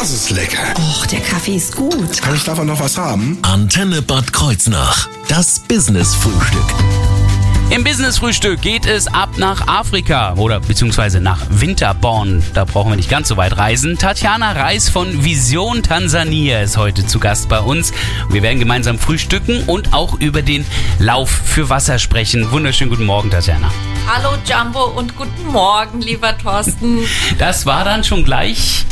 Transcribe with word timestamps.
Das 0.00 0.12
ist 0.12 0.30
lecker. 0.30 0.74
Och, 0.76 1.06
der 1.06 1.18
Kaffee 1.18 1.56
ist 1.56 1.74
gut. 1.74 2.22
Kann 2.22 2.36
ich 2.36 2.44
davon 2.44 2.68
noch 2.68 2.78
was 2.78 2.96
haben? 2.96 3.36
Antenne 3.42 4.00
Bad 4.00 4.32
Kreuznach. 4.32 5.08
Das 5.28 5.58
Business-Frühstück. 5.58 6.62
Im 7.70 7.82
Business-Frühstück 7.82 8.62
geht 8.62 8.86
es 8.86 9.08
ab 9.08 9.30
nach 9.38 9.66
Afrika 9.66 10.34
oder 10.34 10.60
beziehungsweise 10.60 11.20
nach 11.20 11.40
Winterborn. 11.50 12.44
Da 12.54 12.64
brauchen 12.64 12.92
wir 12.92 12.96
nicht 12.96 13.10
ganz 13.10 13.26
so 13.26 13.36
weit 13.36 13.56
reisen. 13.56 13.98
Tatjana 13.98 14.52
Reis 14.52 14.88
von 14.88 15.24
Vision 15.24 15.82
Tansania 15.82 16.60
ist 16.60 16.76
heute 16.76 17.04
zu 17.04 17.18
Gast 17.18 17.48
bei 17.48 17.58
uns. 17.58 17.92
Wir 18.30 18.42
werden 18.42 18.60
gemeinsam 18.60 19.00
frühstücken 19.00 19.64
und 19.64 19.94
auch 19.94 20.14
über 20.20 20.42
den 20.42 20.64
Lauf 21.00 21.28
für 21.28 21.70
Wasser 21.70 21.98
sprechen. 21.98 22.52
Wunderschönen 22.52 22.90
guten 22.90 23.04
Morgen, 23.04 23.32
Tatjana. 23.32 23.68
Hallo 24.06 24.38
Jumbo 24.46 24.84
und 24.96 25.16
guten 25.16 25.48
Morgen, 25.48 26.00
lieber 26.02 26.38
Thorsten. 26.38 27.00
Das 27.40 27.66
war 27.66 27.84
dann 27.84 28.04
schon 28.04 28.22
gleich 28.22 28.86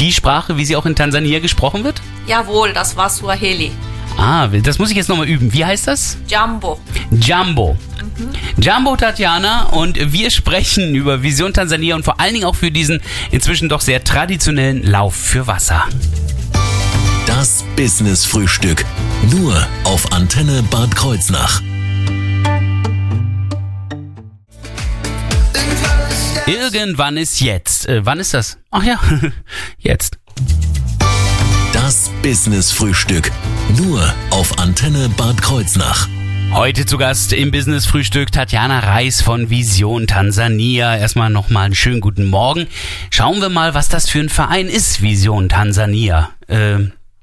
die 0.00 0.12
Sprache, 0.12 0.56
wie 0.56 0.64
sie 0.64 0.76
auch 0.76 0.86
in 0.86 0.96
Tansania 0.96 1.38
gesprochen 1.38 1.84
wird? 1.84 2.00
Jawohl, 2.26 2.72
das 2.72 2.96
war 2.96 3.10
Swahili. 3.10 3.70
Ah, 4.16 4.48
das 4.48 4.78
muss 4.78 4.90
ich 4.90 4.96
jetzt 4.96 5.08
nochmal 5.08 5.28
üben. 5.28 5.52
Wie 5.52 5.64
heißt 5.64 5.86
das? 5.86 6.18
Jumbo. 6.28 6.80
Jumbo. 7.10 7.76
Jumbo 8.58 8.96
Tatjana 8.96 9.66
und 9.70 10.12
wir 10.12 10.30
sprechen 10.30 10.94
über 10.94 11.22
Vision 11.22 11.54
Tansania 11.54 11.94
und 11.94 12.04
vor 12.04 12.20
allen 12.20 12.34
Dingen 12.34 12.44
auch 12.44 12.56
für 12.56 12.70
diesen 12.70 13.00
inzwischen 13.30 13.68
doch 13.68 13.80
sehr 13.80 14.04
traditionellen 14.04 14.82
Lauf 14.82 15.14
für 15.14 15.46
Wasser. 15.46 15.84
Das 17.26 17.64
Business-Frühstück. 17.76 18.84
Nur 19.30 19.66
auf 19.84 20.12
Antenne 20.12 20.62
Bad 20.70 20.94
Kreuznach. 20.96 21.62
Irgendwann 26.50 27.16
ist 27.16 27.40
jetzt. 27.40 27.88
Äh, 27.88 28.04
wann 28.04 28.18
ist 28.18 28.34
das? 28.34 28.58
Ach 28.72 28.82
ja, 28.82 28.98
jetzt. 29.78 30.18
Das 31.72 32.10
Business-Frühstück. 32.22 33.30
Nur 33.76 34.12
auf 34.30 34.58
Antenne 34.58 35.08
Bad 35.10 35.40
Kreuznach. 35.40 36.08
Heute 36.52 36.86
zu 36.86 36.98
Gast 36.98 37.32
im 37.32 37.52
Business 37.52 37.86
Frühstück 37.86 38.32
Tatjana 38.32 38.80
Reis 38.80 39.22
von 39.22 39.50
Vision 39.50 40.08
Tansania. 40.08 40.96
Erstmal 40.96 41.30
nochmal 41.30 41.66
einen 41.66 41.76
schönen 41.76 42.00
guten 42.00 42.26
Morgen. 42.26 42.66
Schauen 43.10 43.40
wir 43.40 43.48
mal, 43.48 43.74
was 43.74 43.88
das 43.88 44.08
für 44.08 44.18
ein 44.18 44.28
Verein 44.28 44.66
ist, 44.66 45.02
Vision 45.02 45.48
Tansania. 45.48 46.30
Äh, 46.48 46.78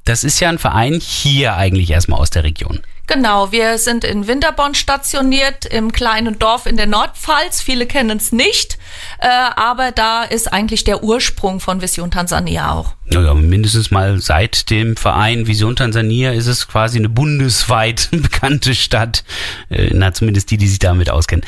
das 0.05 0.23
ist 0.23 0.39
ja 0.39 0.47
ein 0.47 0.57
Verein 0.57 1.01
hier 1.01 1.57
eigentlich 1.57 1.91
erstmal 1.91 2.21
aus 2.21 2.29
der 2.29 2.45
Region. 2.45 2.79
Genau, 3.07 3.53
wir 3.53 3.77
sind 3.77 4.03
in 4.03 4.27
Winterborn 4.27 4.75
stationiert, 4.75 5.65
im 5.65 5.93
kleinen 5.93 6.39
Dorf 6.39 6.65
in 6.65 6.75
der 6.75 6.87
Nordpfalz. 6.87 7.61
Viele 7.61 7.85
kennen 7.85 8.17
es 8.17 8.33
nicht, 8.33 8.77
äh, 9.19 9.27
aber 9.27 9.93
da 9.93 10.23
ist 10.23 10.51
eigentlich 10.51 10.83
der 10.83 11.03
Ursprung 11.03 11.61
von 11.61 11.81
Vision 11.81 12.11
Tansania 12.11 12.73
auch. 12.73 12.93
Naja, 13.05 13.33
mindestens 13.33 13.91
mal 13.91 14.19
seit 14.19 14.69
dem 14.69 14.97
Verein 14.97 15.47
Vision 15.47 15.77
Tansania 15.77 16.33
ist 16.33 16.47
es 16.47 16.67
quasi 16.67 16.97
eine 16.97 17.07
bundesweit 17.07 18.09
bekannte 18.11 18.75
Stadt. 18.75 19.23
Äh, 19.69 19.91
na, 19.93 20.13
zumindest 20.13 20.51
die, 20.51 20.57
die 20.57 20.67
sich 20.67 20.79
damit 20.79 21.09
auskennen. 21.09 21.45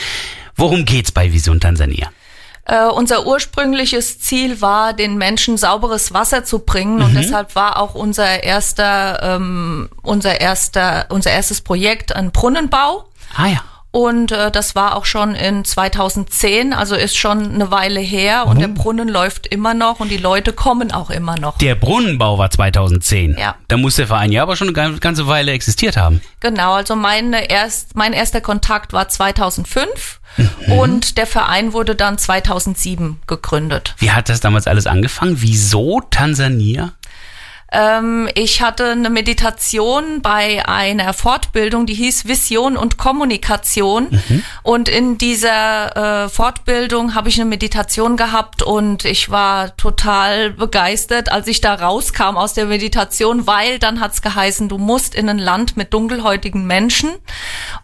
Worum 0.56 0.86
geht's 0.86 1.12
bei 1.12 1.34
Vision 1.34 1.60
Tansania? 1.60 2.10
Äh, 2.70 2.86
unser 2.86 3.26
ursprüngliches 3.26 4.20
Ziel 4.20 4.62
war, 4.62 4.94
den 4.94 5.18
Menschen 5.18 5.58
sauberes 5.58 6.14
Wasser 6.14 6.44
zu 6.44 6.60
bringen 6.60 6.98
mhm. 6.98 7.02
und 7.04 7.16
deshalb 7.16 7.56
war 7.56 7.80
auch 7.80 7.96
unser 7.96 8.44
erster, 8.44 9.24
ähm, 9.24 9.90
unser 10.04 10.40
erster, 10.40 11.08
unser 11.10 11.32
erstes 11.32 11.62
Projekt 11.62 12.16
ein 12.16 12.32
Brunnenbau. 12.32 13.06
Ah 13.36 13.48
ja. 13.48 13.64
Und 13.92 14.32
äh, 14.32 14.52
das 14.52 14.76
war 14.76 14.96
auch 14.96 15.06
schon 15.06 15.34
in 15.34 15.66
2010, 15.66 16.74
also 16.74 16.94
ist 16.94 17.18
schon 17.18 17.54
eine 17.54 17.72
Weile 17.72 18.00
her 18.00 18.46
und 18.46 18.58
oh. 18.58 18.60
der 18.60 18.68
Brunnen 18.68 19.10
läuft 19.10 19.48
immer 19.48 19.74
noch 19.74 20.00
und 20.00 20.10
die 20.10 20.18
Leute 20.18 20.54
kommen 20.54 20.92
auch 20.92 21.10
immer 21.10 21.40
noch. 21.40 21.58
Der 21.58 21.74
Brunnenbau 21.74 22.38
war 22.38 22.52
2010. 22.52 23.36
Ja. 23.40 23.56
Da 23.68 23.78
muss 23.78 23.96
der 23.96 24.06
Verein 24.06 24.32
ja 24.32 24.44
aber 24.44 24.56
schon 24.56 24.76
eine 24.76 25.00
ganze 25.00 25.28
Weile 25.28 25.54
existiert 25.54 25.98
haben. 25.98 26.22
Genau, 26.40 26.74
also 26.74 26.96
meine 26.96 27.50
erst, 27.50 27.96
mein 27.96 28.14
erster 28.14 28.42
Kontakt 28.42 28.94
war 28.94 29.10
2005 29.10 30.20
mhm. 30.38 30.72
und 30.72 31.18
der 31.18 31.26
Verein 31.26 31.74
wurde 31.74 31.96
dann 31.96 32.20
2007 32.20 33.20
gegründet. 33.26 33.96
Wie 33.98 34.12
hat 34.12 34.30
das 34.30 34.40
damals 34.40 34.68
alles 34.68 34.86
angefangen? 34.86 35.38
Wieso 35.40 36.02
Tansania? 36.12 36.94
Ähm, 37.72 38.30
ich 38.36 38.62
hatte 38.62 38.92
eine 38.92 39.10
Meditation 39.10 40.22
bei 40.22 40.68
einer 40.68 41.14
Fortbildung, 41.14 41.86
die 41.86 41.94
hieß 41.94 42.28
Vision 42.28 42.78
und 42.78 42.98
Kommunikation. 42.98 44.08
Mhm. 44.10 44.44
Und 44.64 44.90
in 44.90 45.18
dieser 45.18 46.26
äh, 46.26 46.30
Fortbildung 46.30 47.16
habe 47.16 47.30
ich 47.30 47.40
eine 47.40 47.50
Meditation 47.50 48.18
gehabt 48.18 48.64
und 48.64 49.06
ich 49.06 49.30
war 49.30 49.76
total 49.78 50.52
begeistert, 50.52 51.32
als 51.32 51.48
ich 51.48 51.62
da 51.62 51.76
rauskam 51.76 52.38
aus 52.38 52.54
der 52.54 52.66
Meditation, 52.66 53.46
weil 53.46 53.80
dann 53.80 54.00
hat's 54.00 54.22
geheißen, 54.22 54.70
du 54.70 54.78
musst 54.78 55.14
in 55.14 55.30
ein 55.30 55.40
Land 55.40 55.78
mit 55.78 55.94
dunkelhäutigen 55.94 56.66
Menschen. 56.66 57.12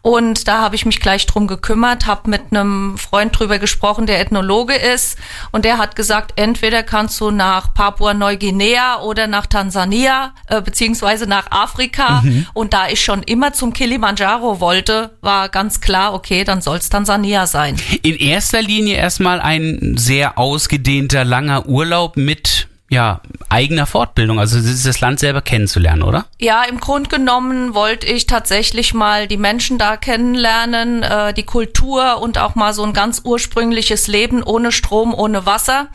Und 0.01 0.47
da 0.47 0.61
habe 0.61 0.75
ich 0.75 0.85
mich 0.85 0.99
gleich 0.99 1.25
drum 1.27 1.47
gekümmert, 1.47 2.07
habe 2.07 2.29
mit 2.29 2.41
einem 2.51 2.97
Freund 2.97 3.37
drüber 3.37 3.59
gesprochen, 3.59 4.05
der 4.07 4.19
Ethnologe 4.19 4.75
ist. 4.75 5.17
Und 5.51 5.65
der 5.65 5.77
hat 5.77 5.95
gesagt, 5.95 6.33
entweder 6.37 6.83
kannst 6.83 7.21
du 7.21 7.29
nach 7.31 7.73
Papua-Neuguinea 7.73 9.01
oder 9.01 9.27
nach 9.27 9.45
Tansania 9.45 9.74
Tansania 9.75 10.33
äh, 10.47 10.61
beziehungsweise 10.61 11.27
nach 11.27 11.51
Afrika. 11.51 12.21
Mhm. 12.21 12.47
Und 12.53 12.73
da 12.73 12.87
ich 12.87 13.03
schon 13.03 13.23
immer 13.23 13.53
zum 13.53 13.73
Kilimanjaro 13.73 14.59
wollte, 14.59 15.11
war 15.21 15.49
ganz 15.49 15.81
klar, 15.81 16.13
okay, 16.13 16.43
dann 16.43 16.61
soll 16.61 16.77
es 16.77 16.89
Tansania 16.89 17.45
sein. 17.45 17.75
In 18.01 18.15
erster 18.15 18.61
Linie 18.61 18.95
erstmal 18.95 19.41
ein 19.41 19.95
sehr 19.97 20.37
ausgedehnter, 20.37 21.25
langer 21.25 21.67
Urlaub 21.67 22.15
mit 22.15 22.67
ja, 22.87 23.19
eigener 23.49 23.87
Fortbildung, 23.87 24.39
also 24.39 24.59
das 24.61 25.01
Land 25.01 25.19
selber 25.19 25.41
kennenzulernen, 25.41 26.03
oder? 26.03 26.25
Ja, 26.39 26.63
im 26.63 26.79
Grunde 26.79 27.09
genommen 27.09 27.73
wollte 27.73 28.05
ich 28.05 28.27
tatsächlich 28.27 28.93
mal 28.93 29.27
die 29.27 29.37
Menschen 29.37 29.79
da 29.79 29.97
kennenlernen, 29.97 31.01
äh, 31.01 31.33
die 31.33 31.43
Kultur 31.43 32.21
und 32.21 32.37
auch 32.37 32.53
mal 32.53 32.73
so 32.73 32.83
ein 32.83 32.93
ganz 32.93 33.21
ursprüngliches 33.25 34.07
Leben 34.07 34.43
ohne 34.43 34.71
Strom, 34.71 35.15
ohne 35.15 35.47
Wasser 35.47 35.87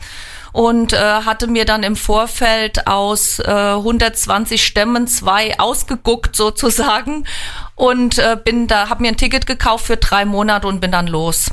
und 0.51 0.93
äh, 0.93 0.97
hatte 0.97 1.47
mir 1.47 1.65
dann 1.65 1.83
im 1.83 1.95
Vorfeld 1.95 2.87
aus 2.87 3.39
äh, 3.39 3.43
120 3.51 4.65
Stämmen 4.65 5.07
zwei 5.07 5.59
ausgeguckt 5.59 6.35
sozusagen 6.35 7.25
und 7.75 8.17
äh, 8.17 8.37
bin 8.43 8.67
da, 8.67 8.89
habe 8.89 9.01
mir 9.01 9.09
ein 9.09 9.17
Ticket 9.17 9.45
gekauft 9.45 9.85
für 9.85 9.97
drei 9.97 10.25
Monate 10.25 10.67
und 10.67 10.81
bin 10.81 10.91
dann 10.91 11.07
los. 11.07 11.51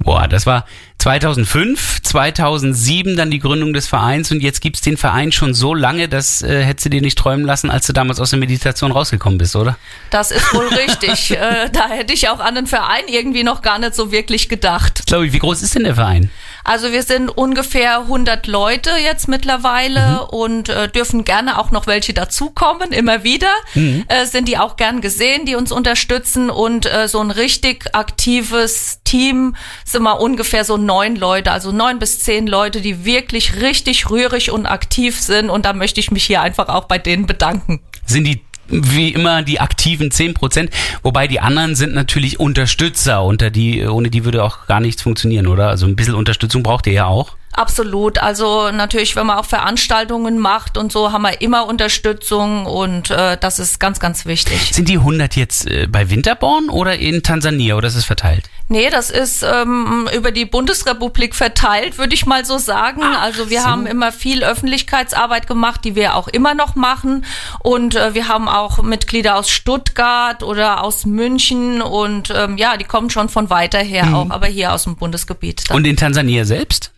Boah, 0.00 0.28
das 0.28 0.46
war 0.46 0.64
2005, 0.98 2.02
2007 2.02 3.16
dann 3.16 3.32
die 3.32 3.40
Gründung 3.40 3.72
des 3.72 3.88
Vereins 3.88 4.30
und 4.30 4.40
jetzt 4.40 4.60
gibt's 4.60 4.80
den 4.80 4.96
Verein 4.96 5.32
schon 5.32 5.54
so 5.54 5.74
lange, 5.74 6.08
das 6.08 6.40
äh, 6.42 6.62
hättest 6.62 6.86
du 6.86 6.90
dir 6.90 7.00
nicht 7.00 7.18
träumen 7.18 7.44
lassen, 7.44 7.68
als 7.68 7.88
du 7.88 7.92
damals 7.92 8.20
aus 8.20 8.30
der 8.30 8.38
Meditation 8.38 8.92
rausgekommen 8.92 9.38
bist, 9.38 9.56
oder? 9.56 9.76
Das 10.10 10.30
ist 10.30 10.54
wohl 10.54 10.68
richtig. 10.68 11.30
äh, 11.36 11.68
da 11.72 11.88
hätte 11.88 12.14
ich 12.14 12.28
auch 12.28 12.38
an 12.38 12.54
den 12.54 12.68
Verein 12.68 13.04
irgendwie 13.08 13.42
noch 13.42 13.60
gar 13.60 13.80
nicht 13.80 13.96
so 13.96 14.12
wirklich 14.12 14.48
gedacht. 14.48 15.02
Glaube 15.06 15.32
wie 15.32 15.38
groß 15.38 15.62
ist 15.62 15.74
denn 15.74 15.84
der 15.84 15.96
Verein? 15.96 16.30
Also 16.68 16.92
wir 16.92 17.02
sind 17.02 17.30
ungefähr 17.30 18.00
100 18.00 18.46
Leute 18.46 18.90
jetzt 19.02 19.26
mittlerweile 19.26 20.20
mhm. 20.30 20.38
und 20.38 20.68
äh, 20.68 20.86
dürfen 20.86 21.24
gerne 21.24 21.58
auch 21.58 21.70
noch 21.70 21.86
welche 21.86 22.12
dazukommen, 22.12 22.92
immer 22.92 23.24
wieder. 23.24 23.50
Mhm. 23.72 24.04
Äh, 24.08 24.26
sind 24.26 24.48
die 24.48 24.58
auch 24.58 24.76
gern 24.76 25.00
gesehen, 25.00 25.46
die 25.46 25.54
uns 25.54 25.72
unterstützen 25.72 26.50
und 26.50 26.84
äh, 26.84 27.08
so 27.08 27.20
ein 27.20 27.30
richtig 27.30 27.94
aktives 27.94 29.00
Team 29.02 29.56
sind 29.86 30.02
wir 30.02 30.20
ungefähr 30.20 30.62
so 30.62 30.76
neun 30.76 31.16
Leute, 31.16 31.52
also 31.52 31.72
neun 31.72 31.98
bis 31.98 32.20
zehn 32.20 32.46
Leute, 32.46 32.82
die 32.82 33.06
wirklich 33.06 33.62
richtig 33.62 34.10
rührig 34.10 34.50
und 34.50 34.66
aktiv 34.66 35.18
sind 35.18 35.48
und 35.48 35.64
da 35.64 35.72
möchte 35.72 36.00
ich 36.00 36.10
mich 36.10 36.26
hier 36.26 36.42
einfach 36.42 36.68
auch 36.68 36.84
bei 36.84 36.98
denen 36.98 37.24
bedanken. 37.24 37.80
Sind 38.04 38.24
die 38.24 38.42
wie 38.68 39.10
immer 39.10 39.42
die 39.42 39.60
aktiven 39.60 40.10
10%, 40.10 40.68
wobei 41.02 41.26
die 41.26 41.40
anderen 41.40 41.74
sind 41.74 41.94
natürlich 41.94 42.38
Unterstützer, 42.38 43.24
unter 43.24 43.50
die, 43.50 43.86
ohne 43.86 44.10
die 44.10 44.24
würde 44.24 44.44
auch 44.44 44.66
gar 44.66 44.80
nichts 44.80 45.02
funktionieren, 45.02 45.46
oder? 45.46 45.68
Also 45.68 45.86
ein 45.86 45.96
bisschen 45.96 46.14
Unterstützung 46.14 46.62
braucht 46.62 46.86
ihr 46.86 46.92
ja 46.92 47.06
auch. 47.06 47.37
Absolut. 47.52 48.18
Also 48.18 48.70
natürlich, 48.70 49.16
wenn 49.16 49.26
man 49.26 49.38
auch 49.38 49.44
Veranstaltungen 49.44 50.38
macht 50.38 50.76
und 50.76 50.92
so, 50.92 51.12
haben 51.12 51.22
wir 51.22 51.40
immer 51.40 51.66
Unterstützung 51.66 52.66
und 52.66 53.10
äh, 53.10 53.36
das 53.38 53.58
ist 53.58 53.80
ganz, 53.80 53.98
ganz 54.00 54.26
wichtig. 54.26 54.70
Sind 54.72 54.88
die 54.88 54.98
100 54.98 55.34
jetzt 55.36 55.66
äh, 55.68 55.86
bei 55.86 56.10
Winterborn 56.10 56.68
oder 56.68 56.96
in 56.96 57.22
Tansania 57.22 57.76
oder 57.76 57.88
ist 57.88 57.96
es 57.96 58.04
verteilt? 58.04 58.44
Nee, 58.70 58.90
das 58.90 59.10
ist 59.10 59.42
ähm, 59.42 60.08
über 60.14 60.30
die 60.30 60.44
Bundesrepublik 60.44 61.34
verteilt, 61.34 61.96
würde 61.96 62.12
ich 62.12 62.26
mal 62.26 62.44
so 62.44 62.58
sagen. 62.58 63.00
Ach, 63.02 63.22
also 63.22 63.48
wir 63.48 63.62
so. 63.62 63.66
haben 63.66 63.86
immer 63.86 64.12
viel 64.12 64.44
Öffentlichkeitsarbeit 64.44 65.46
gemacht, 65.46 65.80
die 65.84 65.94
wir 65.94 66.14
auch 66.14 66.28
immer 66.28 66.54
noch 66.54 66.74
machen. 66.74 67.24
Und 67.60 67.96
äh, 67.96 68.12
wir 68.12 68.28
haben 68.28 68.46
auch 68.46 68.82
Mitglieder 68.82 69.36
aus 69.36 69.48
Stuttgart 69.48 70.42
oder 70.42 70.84
aus 70.84 71.06
München 71.06 71.80
und 71.80 72.30
ähm, 72.36 72.58
ja, 72.58 72.76
die 72.76 72.84
kommen 72.84 73.08
schon 73.08 73.30
von 73.30 73.48
weiter 73.48 73.78
her 73.78 74.04
mhm. 74.04 74.14
auch, 74.14 74.30
aber 74.30 74.46
hier 74.46 74.72
aus 74.74 74.84
dem 74.84 74.96
Bundesgebiet. 74.96 75.70
Dann. 75.70 75.78
Und 75.78 75.86
in 75.86 75.96
Tansania 75.96 76.44
selbst? 76.44 76.92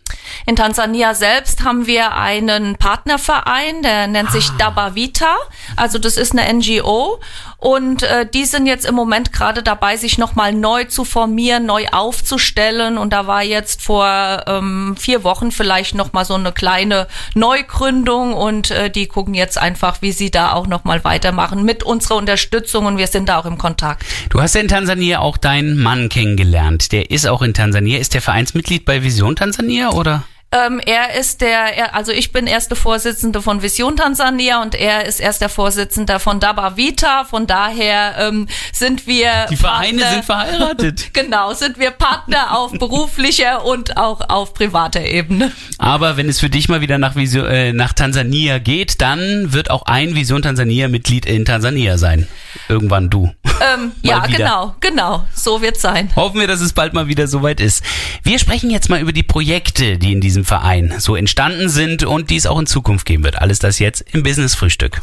In 0.45 0.55
Tansania 0.55 1.13
selbst 1.13 1.63
haben 1.63 1.85
wir 1.85 2.15
einen 2.15 2.75
Partnerverein, 2.75 3.83
der 3.83 4.07
nennt 4.07 4.31
sich 4.31 4.49
ah. 4.49 4.55
Dabavita. 4.57 5.35
Also 5.75 5.99
das 5.99 6.17
ist 6.17 6.37
eine 6.37 6.51
NGO 6.53 7.19
und 7.61 8.01
äh, 8.01 8.25
die 8.25 8.45
sind 8.45 8.65
jetzt 8.65 8.87
im 8.87 8.95
Moment 8.95 9.31
gerade 9.31 9.61
dabei, 9.61 9.95
sich 9.95 10.17
nochmal 10.17 10.51
neu 10.51 10.85
zu 10.85 11.05
formieren 11.05 11.67
neu 11.67 11.85
aufzustellen. 11.91 12.97
Und 12.97 13.13
da 13.13 13.27
war 13.27 13.43
jetzt 13.43 13.83
vor 13.83 14.43
ähm, 14.47 14.95
vier 14.97 15.23
Wochen 15.23 15.51
vielleicht 15.51 15.93
noch 15.93 16.11
mal 16.11 16.25
so 16.25 16.33
eine 16.33 16.53
kleine 16.53 17.07
Neugründung 17.35 18.33
und 18.33 18.71
äh, 18.71 18.89
die 18.89 19.05
gucken 19.05 19.35
jetzt 19.35 19.59
einfach, 19.59 20.01
wie 20.01 20.11
sie 20.11 20.31
da 20.31 20.53
auch 20.53 20.65
noch 20.65 20.85
mal 20.85 21.03
weitermachen 21.03 21.63
mit 21.63 21.83
unserer 21.83 22.15
Unterstützung 22.15 22.87
und 22.87 22.97
wir 22.97 23.05
sind 23.05 23.29
da 23.29 23.37
auch 23.37 23.45
im 23.45 23.59
Kontakt. 23.59 24.03
Du 24.31 24.41
hast 24.41 24.55
ja 24.55 24.61
in 24.61 24.67
Tansania 24.67 25.19
auch 25.19 25.37
deinen 25.37 25.77
Mann 25.77 26.09
kennengelernt. 26.09 26.91
Der 26.91 27.11
ist 27.11 27.27
auch 27.27 27.43
in 27.43 27.53
Tansania. 27.53 27.99
Ist 27.99 28.15
der 28.15 28.23
Vereinsmitglied 28.23 28.85
bei 28.85 29.03
Vision 29.03 29.35
Tansania 29.35 29.91
oder? 29.91 30.23
Ähm, 30.53 30.81
er 30.85 31.17
ist 31.17 31.39
der, 31.39 31.77
er, 31.77 31.95
also 31.95 32.11
ich 32.11 32.33
bin 32.33 32.45
erste 32.45 32.75
Vorsitzende 32.75 33.41
von 33.41 33.61
Vision 33.61 33.95
Tansania 33.95 34.61
und 34.61 34.75
er 34.75 35.05
ist 35.05 35.21
erster 35.21 35.47
Vorsitzender 35.47 36.19
von 36.19 36.41
Daba 36.41 36.75
Vita. 36.75 37.23
Von 37.23 37.47
daher 37.47 38.15
ähm, 38.19 38.49
sind 38.73 39.07
wir 39.07 39.45
Die 39.49 39.55
Vereine 39.55 40.01
Partner, 40.01 40.11
sind 40.11 40.25
verheiratet. 40.25 41.09
genau, 41.13 41.53
sind 41.53 41.79
wir 41.79 41.91
Partner 41.91 42.57
auf 42.57 42.73
beruflicher 42.73 43.63
und 43.63 43.95
auch 43.95 44.29
auf 44.29 44.53
privater 44.53 45.05
Ebene. 45.05 45.53
Aber 45.77 46.17
wenn 46.17 46.27
es 46.27 46.41
für 46.41 46.49
dich 46.49 46.67
mal 46.67 46.81
wieder 46.81 46.97
nach, 46.97 47.15
Vision, 47.15 47.45
äh, 47.45 47.71
nach 47.71 47.93
Tansania 47.93 48.59
geht, 48.59 48.99
dann 48.99 49.53
wird 49.53 49.71
auch 49.71 49.83
ein 49.83 50.15
Vision 50.15 50.41
Tansania 50.41 50.89
Mitglied 50.89 51.25
in 51.25 51.45
Tansania 51.45 51.97
sein. 51.97 52.27
Irgendwann 52.67 53.09
du. 53.09 53.31
Ähm, 53.61 53.93
ja, 54.01 54.27
wieder. 54.27 54.37
genau, 54.37 54.75
genau. 54.79 55.25
So 55.33 55.61
wird 55.61 55.77
sein. 55.77 56.09
Hoffen 56.15 56.39
wir, 56.39 56.47
dass 56.47 56.61
es 56.61 56.73
bald 56.73 56.93
mal 56.93 57.07
wieder 57.07 57.27
soweit 57.27 57.61
ist. 57.61 57.83
Wir 58.23 58.39
sprechen 58.39 58.69
jetzt 58.69 58.89
mal 58.89 58.99
über 58.99 59.13
die 59.13 59.23
Projekte, 59.23 59.97
die 59.97 60.11
in 60.11 60.19
diesem 60.21 60.40
diesem 60.41 60.45
Verein 60.45 60.93
so 60.97 61.15
entstanden 61.15 61.69
sind 61.69 62.03
und 62.03 62.29
die 62.29 62.35
es 62.35 62.45
auch 62.45 62.59
in 62.59 62.65
Zukunft 62.65 63.05
geben 63.05 63.23
wird. 63.23 63.39
Alles 63.39 63.59
das 63.59 63.79
jetzt 63.79 64.03
im 64.11 64.23
Business 64.23 64.55
Frühstück. 64.55 65.01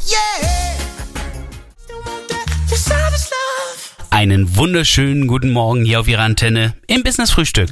Einen 4.10 4.56
wunderschönen 4.56 5.26
guten 5.26 5.50
Morgen 5.52 5.84
hier 5.84 6.00
auf 6.00 6.08
Ihrer 6.08 6.22
Antenne 6.22 6.74
im 6.86 7.02
Business 7.02 7.30
Frühstück. 7.30 7.70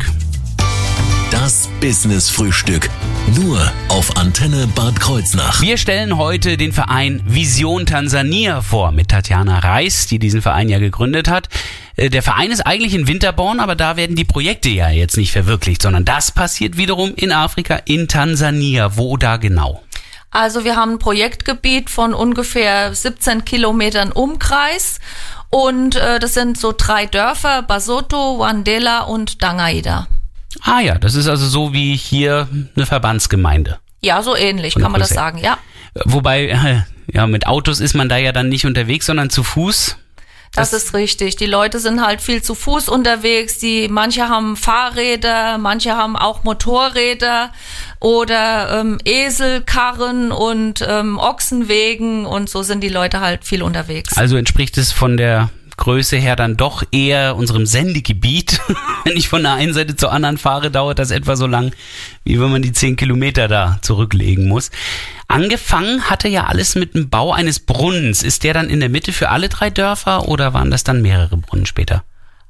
Das 1.30 1.68
Business 1.80 2.30
Frühstück. 2.30 2.88
Nur 3.34 3.60
auf 3.88 4.16
Antenne 4.16 4.68
Bad 4.68 5.00
Kreuznach. 5.00 5.60
Wir 5.60 5.76
stellen 5.76 6.18
heute 6.18 6.56
den 6.56 6.72
Verein 6.72 7.20
Vision 7.26 7.84
Tansania 7.84 8.62
vor 8.62 8.92
mit 8.92 9.08
Tatjana 9.08 9.58
Reis, 9.58 10.06
die 10.06 10.20
diesen 10.20 10.40
Verein 10.40 10.68
ja 10.68 10.78
gegründet 10.78 11.28
hat. 11.28 11.48
Äh, 11.96 12.10
der 12.10 12.22
Verein 12.22 12.52
ist 12.52 12.60
eigentlich 12.60 12.94
in 12.94 13.08
Winterborn, 13.08 13.58
aber 13.58 13.74
da 13.74 13.96
werden 13.96 14.14
die 14.14 14.24
Projekte 14.24 14.68
ja 14.68 14.88
jetzt 14.88 15.16
nicht 15.16 15.32
verwirklicht, 15.32 15.82
sondern 15.82 16.04
das 16.04 16.30
passiert 16.30 16.76
wiederum 16.76 17.12
in 17.16 17.32
Afrika, 17.32 17.80
in 17.86 18.06
Tansania. 18.06 18.96
Wo 18.96 19.16
da 19.16 19.36
genau? 19.36 19.82
Also 20.30 20.64
wir 20.64 20.76
haben 20.76 20.92
ein 20.92 20.98
Projektgebiet 21.00 21.90
von 21.90 22.14
ungefähr 22.14 22.94
17 22.94 23.44
Kilometern 23.44 24.12
Umkreis 24.12 25.00
und 25.50 25.96
äh, 25.96 26.20
das 26.20 26.34
sind 26.34 26.56
so 26.56 26.72
drei 26.76 27.06
Dörfer, 27.06 27.62
Basoto, 27.62 28.38
Wandela 28.38 29.00
und 29.00 29.42
Dangaida. 29.42 30.06
Ah 30.62 30.80
ja, 30.80 30.98
das 30.98 31.14
ist 31.14 31.28
also 31.28 31.46
so 31.46 31.72
wie 31.72 31.96
hier 31.96 32.48
eine 32.74 32.86
Verbandsgemeinde. 32.86 33.78
Ja, 34.00 34.22
so 34.22 34.36
ähnlich 34.36 34.74
kann 34.74 34.92
man 34.92 35.00
das 35.00 35.10
sagen, 35.10 35.38
ja. 35.38 35.58
Wobei, 36.04 36.48
äh, 36.48 36.82
ja, 37.12 37.26
mit 37.26 37.46
Autos 37.46 37.80
ist 37.80 37.94
man 37.94 38.08
da 38.08 38.16
ja 38.16 38.32
dann 38.32 38.48
nicht 38.48 38.66
unterwegs, 38.66 39.06
sondern 39.06 39.30
zu 39.30 39.42
Fuß. 39.42 39.96
Das, 40.52 40.70
das, 40.70 40.84
ist 40.84 40.94
richtig. 40.94 41.36
Die 41.36 41.46
Leute 41.46 41.80
sind 41.80 42.04
halt 42.04 42.22
viel 42.22 42.42
zu 42.42 42.54
Fuß 42.54 42.88
unterwegs. 42.88 43.58
Die 43.58 43.88
manche 43.88 44.28
haben 44.28 44.56
Fahrräder, 44.56 45.58
manche 45.58 45.96
haben 45.96 46.16
auch 46.16 46.44
Motorräder 46.44 47.52
oder 48.00 48.80
ähm, 48.80 48.98
Eselkarren 49.04 50.32
und 50.32 50.84
ähm, 50.88 51.18
Ochsenwegen 51.18 52.24
und 52.24 52.48
so 52.48 52.62
sind 52.62 52.82
die 52.82 52.88
Leute 52.88 53.20
halt 53.20 53.44
viel 53.44 53.62
unterwegs. 53.62 54.16
Also 54.16 54.36
entspricht 54.36 54.78
es 54.78 54.92
von 54.92 55.16
der 55.16 55.50
Größe 55.76 56.16
her 56.16 56.36
dann 56.36 56.56
doch 56.56 56.82
eher 56.90 57.36
unserem 57.36 57.66
Sendegebiet. 57.66 58.60
wenn 59.04 59.16
ich 59.16 59.28
von 59.28 59.42
der 59.42 59.54
einen 59.54 59.74
Seite 59.74 59.96
zur 59.96 60.12
anderen 60.12 60.38
fahre, 60.38 60.70
dauert 60.70 60.98
das 60.98 61.10
etwa 61.10 61.36
so 61.36 61.46
lang, 61.46 61.72
wie 62.24 62.40
wenn 62.40 62.50
man 62.50 62.62
die 62.62 62.72
zehn 62.72 62.96
Kilometer 62.96 63.48
da 63.48 63.78
zurücklegen 63.82 64.48
muss. 64.48 64.70
Angefangen 65.28 66.08
hatte 66.08 66.28
ja 66.28 66.44
alles 66.44 66.74
mit 66.74 66.94
dem 66.94 67.08
Bau 67.10 67.32
eines 67.32 67.60
Brunnens. 67.60 68.22
Ist 68.22 68.44
der 68.44 68.54
dann 68.54 68.70
in 68.70 68.80
der 68.80 68.88
Mitte 68.88 69.12
für 69.12 69.28
alle 69.28 69.48
drei 69.48 69.70
Dörfer 69.70 70.28
oder 70.28 70.54
waren 70.54 70.70
das 70.70 70.84
dann 70.84 71.02
mehrere 71.02 71.36
Brunnen 71.36 71.66
später? 71.66 72.04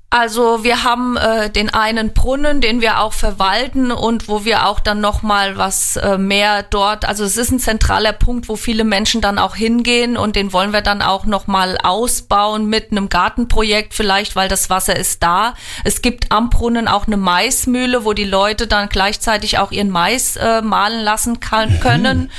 Also 0.09 0.63
wir 0.63 0.85
haben 0.85 1.17
äh, 1.17 1.51
den 1.51 1.75
einen 1.75 2.13
Brunnen, 2.15 2.61
den 2.61 2.81
wir 2.81 3.01
auch 3.01 3.13
verwalten 3.13 3.91
und 3.91 4.29
wo 4.29 4.45
wir 4.45 4.67
auch 4.67 4.79
dann 4.79 5.01
noch 5.01 5.23
mal 5.23 5.59
was 5.59 5.97
äh, 5.97 6.17
mehr 6.17 6.63
dort. 6.63 7.05
Also 7.05 7.25
es 7.25 7.37
ist 7.37 7.51
ein 7.51 7.59
zentraler 7.59 8.13
Punkt, 8.13 8.49
wo 8.49 8.55
viele 8.55 8.85
Menschen 8.85 9.21
dann 9.21 9.39
auch 9.39 9.57
hingehen 9.57 10.17
und 10.17 10.37
den 10.37 10.53
wollen 10.53 10.73
wir 10.73 10.81
dann 10.81 11.03
auch 11.03 11.25
noch 11.27 11.49
mal 11.49 11.77
ausbauen 11.83 12.67
mit 12.67 12.93
einem 12.93 13.09
Gartenprojekt 13.09 13.95
vielleicht, 13.95 14.37
weil 14.37 14.49
das 14.49 14.71
Wasser 14.71 14.95
ist 14.97 15.25
da. 15.25 15.55
Es 15.83 16.03
gibt 16.03 16.31
am 16.31 16.51
Brunnen 16.51 16.87
auch 16.87 17.09
eine 17.09 17.17
Maismühle, 17.17 18.05
wo 18.05 18.13
die 18.13 18.25
Leute 18.25 18.69
dann 18.69 18.89
gleichzeitig 18.89 19.59
auch 19.59 19.73
ihren 19.73 19.91
Mais 19.91 20.37
äh, 20.37 20.63
mahlen 20.63 21.03
lassen 21.03 21.41
kann, 21.41 21.81
können. 21.81 22.19
Mhm. 22.19 22.31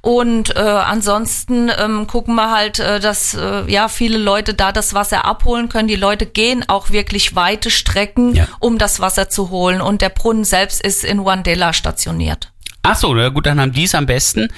Und 0.00 0.54
äh, 0.56 0.60
ansonsten 0.60 1.70
ähm, 1.76 2.06
gucken 2.06 2.34
wir 2.34 2.50
halt, 2.50 2.78
äh, 2.78 3.00
dass 3.00 3.34
äh, 3.34 3.70
ja 3.70 3.88
viele 3.88 4.18
Leute 4.18 4.54
da 4.54 4.72
das 4.72 4.94
Wasser 4.94 5.24
abholen 5.24 5.68
können. 5.68 5.88
Die 5.88 5.96
Leute 5.96 6.26
gehen 6.26 6.64
auch 6.68 6.90
wirklich 6.90 7.34
weite 7.34 7.70
Strecken, 7.70 8.34
ja. 8.34 8.46
um 8.60 8.78
das 8.78 9.00
Wasser 9.00 9.28
zu 9.28 9.50
holen. 9.50 9.80
Und 9.80 10.00
der 10.00 10.10
Brunnen 10.10 10.44
selbst 10.44 10.80
ist 10.82 11.04
in 11.04 11.24
Wandela 11.24 11.72
stationiert. 11.72 12.52
Ach 12.82 12.96
so, 12.96 13.12
na 13.12 13.28
gut, 13.28 13.44
dann 13.46 13.60
haben 13.60 13.72
die 13.72 13.84
es 13.84 13.94
am 13.94 14.06
besten. 14.06 14.48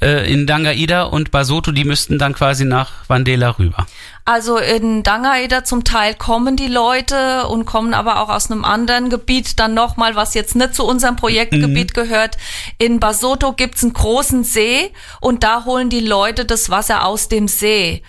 Äh, 0.00 0.32
in 0.32 0.46
Dangaida 0.46 1.04
und 1.04 1.30
Basoto, 1.30 1.72
die 1.72 1.84
müssten 1.84 2.18
dann 2.18 2.32
quasi 2.32 2.64
nach 2.64 2.90
Wandela 3.08 3.58
rüber. 3.58 3.86
Also 4.26 4.58
in 4.58 5.04
Dangaida 5.04 5.62
zum 5.62 5.84
Teil 5.84 6.12
kommen 6.14 6.56
die 6.56 6.66
Leute 6.66 7.46
und 7.46 7.64
kommen 7.64 7.94
aber 7.94 8.20
auch 8.20 8.28
aus 8.28 8.50
einem 8.50 8.64
anderen 8.64 9.08
Gebiet 9.08 9.60
dann 9.60 9.72
nochmal, 9.72 10.16
was 10.16 10.34
jetzt 10.34 10.56
nicht 10.56 10.74
zu 10.74 10.84
unserem 10.84 11.14
Projektgebiet 11.14 11.96
mhm. 11.96 12.02
gehört. 12.02 12.36
In 12.78 12.98
Basoto 12.98 13.52
gibt's 13.52 13.84
einen 13.84 13.92
großen 13.92 14.42
See 14.42 14.92
und 15.20 15.44
da 15.44 15.64
holen 15.64 15.90
die 15.90 16.00
Leute 16.00 16.44
das 16.44 16.70
Wasser 16.70 17.06
aus 17.06 17.28
dem 17.28 17.46
See. 17.46 18.02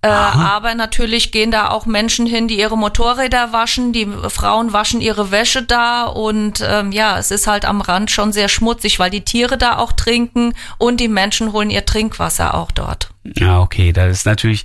Äh, 0.00 0.08
aber 0.08 0.76
natürlich 0.76 1.32
gehen 1.32 1.50
da 1.50 1.70
auch 1.70 1.86
Menschen 1.86 2.26
hin, 2.26 2.46
die 2.46 2.60
ihre 2.60 2.78
Motorräder 2.78 3.52
waschen, 3.52 3.92
die 3.92 4.06
Frauen 4.28 4.72
waschen 4.72 5.00
ihre 5.00 5.32
Wäsche 5.32 5.62
da 5.62 6.04
und 6.04 6.62
ähm, 6.64 6.92
ja, 6.92 7.18
es 7.18 7.32
ist 7.32 7.48
halt 7.48 7.64
am 7.64 7.80
Rand 7.80 8.12
schon 8.12 8.30
sehr 8.30 8.48
schmutzig, 8.48 9.00
weil 9.00 9.10
die 9.10 9.22
Tiere 9.22 9.58
da 9.58 9.78
auch 9.78 9.90
trinken 9.90 10.52
und 10.78 11.00
die 11.00 11.08
Menschen 11.08 11.52
holen 11.52 11.70
ihr 11.70 11.84
Trinkwasser 11.84 12.54
auch 12.54 12.70
dort. 12.70 13.08
Ja, 13.24 13.60
okay, 13.60 13.92
das 13.92 14.18
ist 14.18 14.26
natürlich 14.26 14.64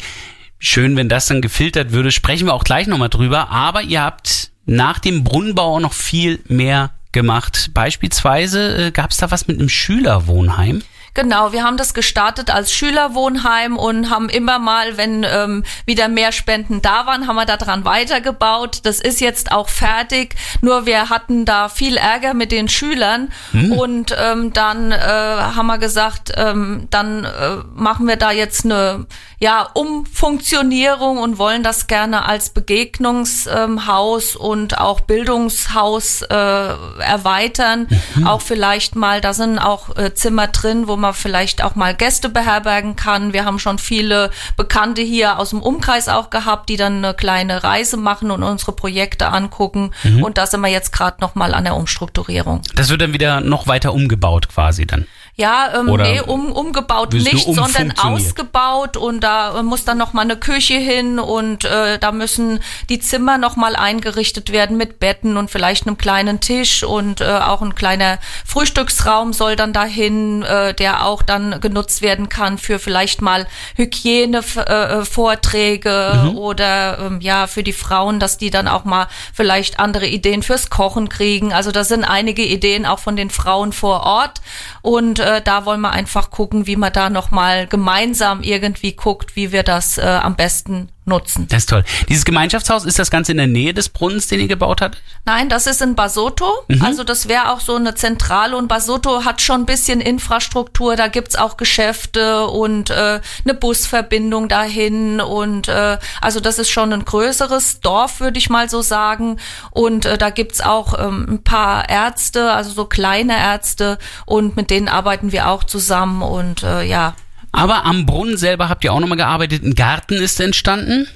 schön, 0.59 0.95
wenn 0.95 1.09
das 1.09 1.25
dann 1.25 1.41
gefiltert 1.41 1.91
würde. 1.91 2.11
Sprechen 2.11 2.47
wir 2.47 2.53
auch 2.53 2.63
gleich 2.63 2.87
nochmal 2.87 3.09
drüber, 3.09 3.49
aber 3.49 3.81
ihr 3.81 4.01
habt 4.01 4.51
nach 4.65 4.99
dem 4.99 5.23
Brunnenbau 5.23 5.79
noch 5.79 5.93
viel 5.93 6.39
mehr 6.47 6.91
gemacht. 7.11 7.71
Beispielsweise 7.73 8.87
äh, 8.87 8.91
gab 8.91 9.11
es 9.11 9.17
da 9.17 9.31
was 9.31 9.47
mit 9.47 9.57
einem 9.57 9.69
Schülerwohnheim? 9.69 10.83
Genau, 11.13 11.51
wir 11.51 11.63
haben 11.63 11.77
das 11.77 11.93
gestartet 11.93 12.49
als 12.49 12.71
Schülerwohnheim 12.71 13.77
und 13.77 14.09
haben 14.09 14.29
immer 14.29 14.59
mal, 14.59 14.97
wenn 14.97 15.23
ähm, 15.23 15.63
wieder 15.85 16.07
mehr 16.07 16.31
Spenden 16.31 16.81
da 16.81 17.05
waren, 17.05 17.27
haben 17.27 17.35
wir 17.35 17.45
daran 17.45 17.85
weitergebaut. 17.85 18.79
Das 18.83 18.99
ist 18.99 19.21
jetzt 19.21 19.51
auch 19.51 19.69
fertig. 19.69 20.35
Nur 20.61 20.85
wir 20.85 21.09
hatten 21.09 21.45
da 21.45 21.69
viel 21.69 21.97
Ärger 21.97 22.33
mit 22.33 22.51
den 22.51 22.69
Schülern 22.69 23.31
hm. 23.51 23.71
und 23.73 24.15
ähm, 24.17 24.53
dann 24.53 24.91
äh, 24.91 24.97
haben 24.97 25.67
wir 25.67 25.77
gesagt, 25.77 26.31
ähm, 26.35 26.87
dann 26.89 27.25
äh, 27.25 27.57
machen 27.73 28.07
wir 28.07 28.15
da 28.15 28.31
jetzt 28.31 28.65
eine 28.65 29.05
ja, 29.39 29.63
Umfunktionierung 29.73 31.17
und 31.17 31.37
wollen 31.37 31.63
das 31.63 31.87
gerne 31.87 32.25
als 32.25 32.49
Begegnungshaus 32.49 34.35
ähm, 34.35 34.41
und 34.41 34.77
auch 34.77 34.99
Bildungshaus 34.99 36.23
äh, 36.23 36.35
erweitern. 36.35 37.87
Mhm. 38.15 38.27
Auch 38.27 38.41
vielleicht 38.41 38.95
mal, 38.95 39.21
da 39.21 39.33
sind 39.33 39.57
auch 39.57 39.95
äh, 39.95 40.13
Zimmer 40.13 40.47
drin, 40.47 40.87
wo 40.89 40.97
man 40.99 41.13
vielleicht 41.13 41.63
auch 41.63 41.75
mal 41.75 41.95
Gäste 41.95 42.29
beherbergen 42.29 42.95
kann. 42.95 43.33
Wir 43.33 43.45
haben 43.45 43.59
schon 43.59 43.77
viele 43.77 44.31
Bekannte 44.57 45.01
hier 45.01 45.39
aus 45.39 45.51
dem 45.51 45.61
Umkreis 45.61 46.07
auch 46.07 46.29
gehabt, 46.29 46.69
die 46.69 46.77
dann 46.77 47.03
eine 47.03 47.13
kleine 47.13 47.63
Reise 47.63 47.97
machen 47.97 48.31
und 48.31 48.43
unsere 48.43 48.71
Projekte 48.73 49.27
angucken. 49.27 49.91
Mhm. 50.03 50.23
Und 50.23 50.37
da 50.37 50.45
sind 50.45 50.61
wir 50.61 50.69
jetzt 50.69 50.91
gerade 50.91 51.17
noch 51.21 51.35
mal 51.35 51.53
an 51.53 51.63
der 51.63 51.75
Umstrukturierung. 51.75 52.61
Das 52.75 52.89
wird 52.89 53.01
dann 53.01 53.13
wieder 53.13 53.41
noch 53.41 53.67
weiter 53.67 53.93
umgebaut 53.93 54.49
quasi 54.49 54.85
dann. 54.85 55.05
Ja, 55.39 55.71
ähm, 55.73 55.95
nee, 55.95 56.19
um, 56.19 56.51
umgebaut 56.51 57.13
nicht, 57.13 57.45
sondern 57.45 57.93
ausgebaut 57.97 58.97
und 58.97 59.21
da 59.21 59.63
muss 59.63 59.85
dann 59.85 59.97
noch 59.97 60.11
mal 60.11 60.23
eine 60.23 60.35
Küche 60.35 60.73
hin 60.73 61.17
und 61.17 61.63
äh, 61.63 61.97
da 61.97 62.11
müssen 62.11 62.59
die 62.89 62.99
Zimmer 62.99 63.37
noch 63.37 63.55
mal 63.55 63.77
eingerichtet 63.77 64.51
werden 64.51 64.75
mit 64.75 64.99
Betten 64.99 65.37
und 65.37 65.49
vielleicht 65.49 65.87
einem 65.87 65.97
kleinen 65.97 66.41
Tisch 66.41 66.83
und 66.83 67.21
äh, 67.21 67.39
auch 67.39 67.61
ein 67.61 67.73
kleiner 67.73 68.19
Frühstücksraum 68.45 69.31
soll 69.31 69.55
dann 69.55 69.71
dahin, 69.71 70.43
äh, 70.43 70.73
der 70.73 71.05
auch 71.05 71.21
dann 71.21 71.61
genutzt 71.61 72.01
werden 72.01 72.27
kann 72.27 72.57
für 72.57 72.77
vielleicht 72.77 73.21
mal 73.21 73.47
Hygienevorträge 73.77 75.89
äh, 75.89 76.17
mhm. 76.17 76.37
oder 76.37 76.99
ähm, 76.99 77.21
ja 77.21 77.47
für 77.47 77.63
die 77.63 77.71
Frauen, 77.71 78.19
dass 78.19 78.37
die 78.37 78.49
dann 78.49 78.67
auch 78.67 78.83
mal 78.83 79.07
vielleicht 79.33 79.79
andere 79.79 80.07
Ideen 80.07 80.43
fürs 80.43 80.69
Kochen 80.69 81.07
kriegen. 81.07 81.53
Also 81.53 81.71
da 81.71 81.85
sind 81.85 82.03
einige 82.03 82.43
Ideen 82.43 82.85
auch 82.85 82.99
von 82.99 83.15
den 83.15 83.29
Frauen 83.29 83.71
vor 83.71 84.03
Ort 84.03 84.41
und 84.81 85.19
äh, 85.19 85.41
da 85.41 85.65
wollen 85.65 85.81
wir 85.81 85.91
einfach 85.91 86.31
gucken, 86.31 86.67
wie 86.67 86.75
man 86.75 86.93
da 86.93 87.09
nochmal 87.09 87.67
gemeinsam 87.67 88.41
irgendwie 88.41 88.93
guckt, 88.93 89.35
wie 89.35 89.51
wir 89.51 89.63
das 89.63 89.97
äh, 89.97 90.01
am 90.01 90.35
besten 90.35 90.89
nutzen. 91.09 91.47
Das 91.49 91.63
ist 91.63 91.69
toll. 91.69 91.83
Dieses 92.07 92.23
Gemeinschaftshaus, 92.23 92.85
ist 92.85 92.99
das 92.99 93.11
Ganze 93.11 93.31
in 93.33 93.37
der 93.37 93.47
Nähe 93.47 93.73
des 93.73 93.89
Brunnens, 93.89 94.27
den 94.27 94.39
ihr 94.39 94.47
gebaut 94.47 94.81
habt? 94.81 95.01
Nein, 95.25 95.49
das 95.49 95.67
ist 95.67 95.81
in 95.81 95.95
Basotto. 95.95 96.63
Mhm. 96.69 96.81
Also 96.81 97.03
das 97.03 97.27
wäre 97.27 97.51
auch 97.51 97.59
so 97.59 97.75
eine 97.75 97.95
Zentrale 97.95 98.55
und 98.55 98.67
Basotto 98.67 99.25
hat 99.25 99.41
schon 99.41 99.61
ein 99.61 99.65
bisschen 99.65 99.99
Infrastruktur. 99.99 100.95
Da 100.95 101.07
gibt's 101.07 101.35
auch 101.35 101.57
Geschäfte 101.57 102.47
und 102.47 102.89
äh, 102.89 103.19
eine 103.43 103.53
Busverbindung 103.53 104.47
dahin. 104.47 105.19
Und 105.19 105.67
äh, 105.67 105.97
also 106.21 106.39
das 106.39 106.59
ist 106.59 106.69
schon 106.69 106.93
ein 106.93 107.03
größeres 107.03 107.81
Dorf, 107.81 108.19
würde 108.19 108.37
ich 108.37 108.49
mal 108.49 108.69
so 108.69 108.81
sagen. 108.81 109.39
Und 109.71 110.05
äh, 110.05 110.17
da 110.17 110.29
gibt's 110.29 110.61
auch 110.61 110.97
ähm, 110.97 111.25
ein 111.29 111.43
paar 111.43 111.89
Ärzte, 111.89 112.51
also 112.51 112.71
so 112.71 112.85
kleine 112.85 113.37
Ärzte. 113.37 113.97
Und 114.25 114.55
mit 114.55 114.69
denen 114.69 114.87
arbeiten 114.87 115.31
wir 115.31 115.49
auch 115.49 115.63
zusammen. 115.63 116.21
Und 116.21 116.63
äh, 116.63 116.83
ja, 116.83 117.15
Aber 117.51 117.85
am 117.85 118.05
Brunnen 118.05 118.37
selber 118.37 118.69
habt 118.69 118.83
ihr 118.83 118.93
auch 118.93 118.99
nochmal 118.99 119.17
gearbeitet. 119.17 119.63
Ein 119.63 119.75
Garten 119.75 120.15
ist 120.15 120.39
entstanden. 120.39 121.07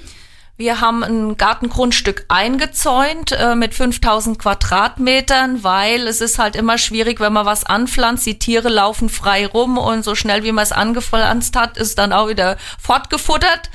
Wir 0.56 0.80
haben 0.80 1.02
ein 1.02 1.36
Gartengrundstück 1.36 2.26
eingezäunt 2.28 3.32
äh, 3.32 3.56
mit 3.56 3.74
5000 3.74 4.38
Quadratmetern, 4.38 5.64
weil 5.64 6.06
es 6.06 6.20
ist 6.20 6.38
halt 6.38 6.54
immer 6.54 6.78
schwierig, 6.78 7.18
wenn 7.18 7.32
man 7.32 7.44
was 7.44 7.66
anpflanzt. 7.66 8.24
Die 8.24 8.38
Tiere 8.38 8.68
laufen 8.68 9.08
frei 9.08 9.48
rum 9.48 9.78
und 9.78 10.04
so 10.04 10.14
schnell 10.14 10.44
wie 10.44 10.52
man 10.52 10.62
es 10.62 10.70
angepflanzt 10.70 11.56
hat, 11.56 11.76
ist 11.76 11.98
dann 11.98 12.12
auch 12.12 12.28
wieder 12.28 12.56
fortgefuttert. 12.80 13.68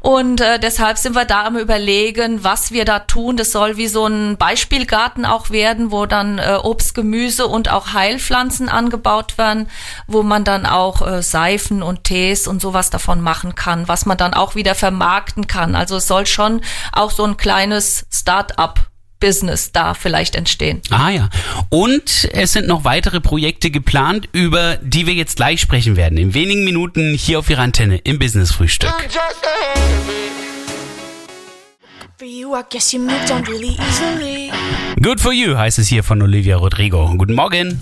Und 0.00 0.40
äh, 0.40 0.58
deshalb 0.58 0.96
sind 0.96 1.14
wir 1.14 1.26
da 1.26 1.44
am 1.44 1.58
Überlegen, 1.58 2.42
was 2.42 2.72
wir 2.72 2.86
da 2.86 3.00
tun. 3.00 3.36
Das 3.36 3.52
soll 3.52 3.76
wie 3.76 3.88
so 3.88 4.06
ein 4.06 4.38
Beispielgarten 4.38 5.26
auch 5.26 5.50
werden, 5.50 5.90
wo 5.90 6.06
dann 6.06 6.38
äh, 6.38 6.56
Obst, 6.62 6.94
Gemüse 6.94 7.46
und 7.46 7.70
auch 7.70 7.92
Heilpflanzen 7.92 8.70
angebaut 8.70 9.36
werden, 9.36 9.68
wo 10.06 10.22
man 10.22 10.44
dann 10.44 10.64
auch 10.64 11.06
äh, 11.06 11.22
Seifen 11.22 11.82
und 11.82 12.04
Tees 12.04 12.48
und 12.48 12.62
sowas 12.62 12.88
davon 12.88 13.20
machen 13.20 13.54
kann, 13.54 13.86
was 13.86 14.06
man 14.06 14.16
dann 14.16 14.32
auch 14.32 14.54
wieder 14.54 14.74
vermarkten 14.74 15.46
kann. 15.46 15.74
Also 15.74 15.96
es 15.96 16.06
soll 16.06 16.21
schon 16.28 16.60
auch 16.92 17.10
so 17.10 17.24
ein 17.24 17.36
kleines 17.36 18.06
Start-up-Business 18.12 19.72
da 19.72 19.94
vielleicht 19.94 20.34
entstehen. 20.34 20.82
Ah 20.90 21.10
ja. 21.10 21.28
Und 21.68 22.28
es 22.32 22.52
sind 22.52 22.66
noch 22.66 22.84
weitere 22.84 23.20
Projekte 23.20 23.70
geplant, 23.70 24.28
über 24.32 24.76
die 24.82 25.06
wir 25.06 25.14
jetzt 25.14 25.36
gleich 25.36 25.60
sprechen 25.60 25.96
werden. 25.96 26.18
In 26.18 26.34
wenigen 26.34 26.64
Minuten 26.64 27.14
hier 27.14 27.38
auf 27.38 27.50
Ihrer 27.50 27.62
Antenne 27.62 27.98
im 27.98 28.18
Business 28.18 28.52
Frühstück. 28.52 28.92
Good 35.02 35.20
for 35.20 35.32
you 35.32 35.56
heißt 35.56 35.78
es 35.78 35.88
hier 35.88 36.04
von 36.04 36.22
Olivia 36.22 36.56
Rodrigo. 36.56 37.12
Guten 37.16 37.34
Morgen. 37.34 37.80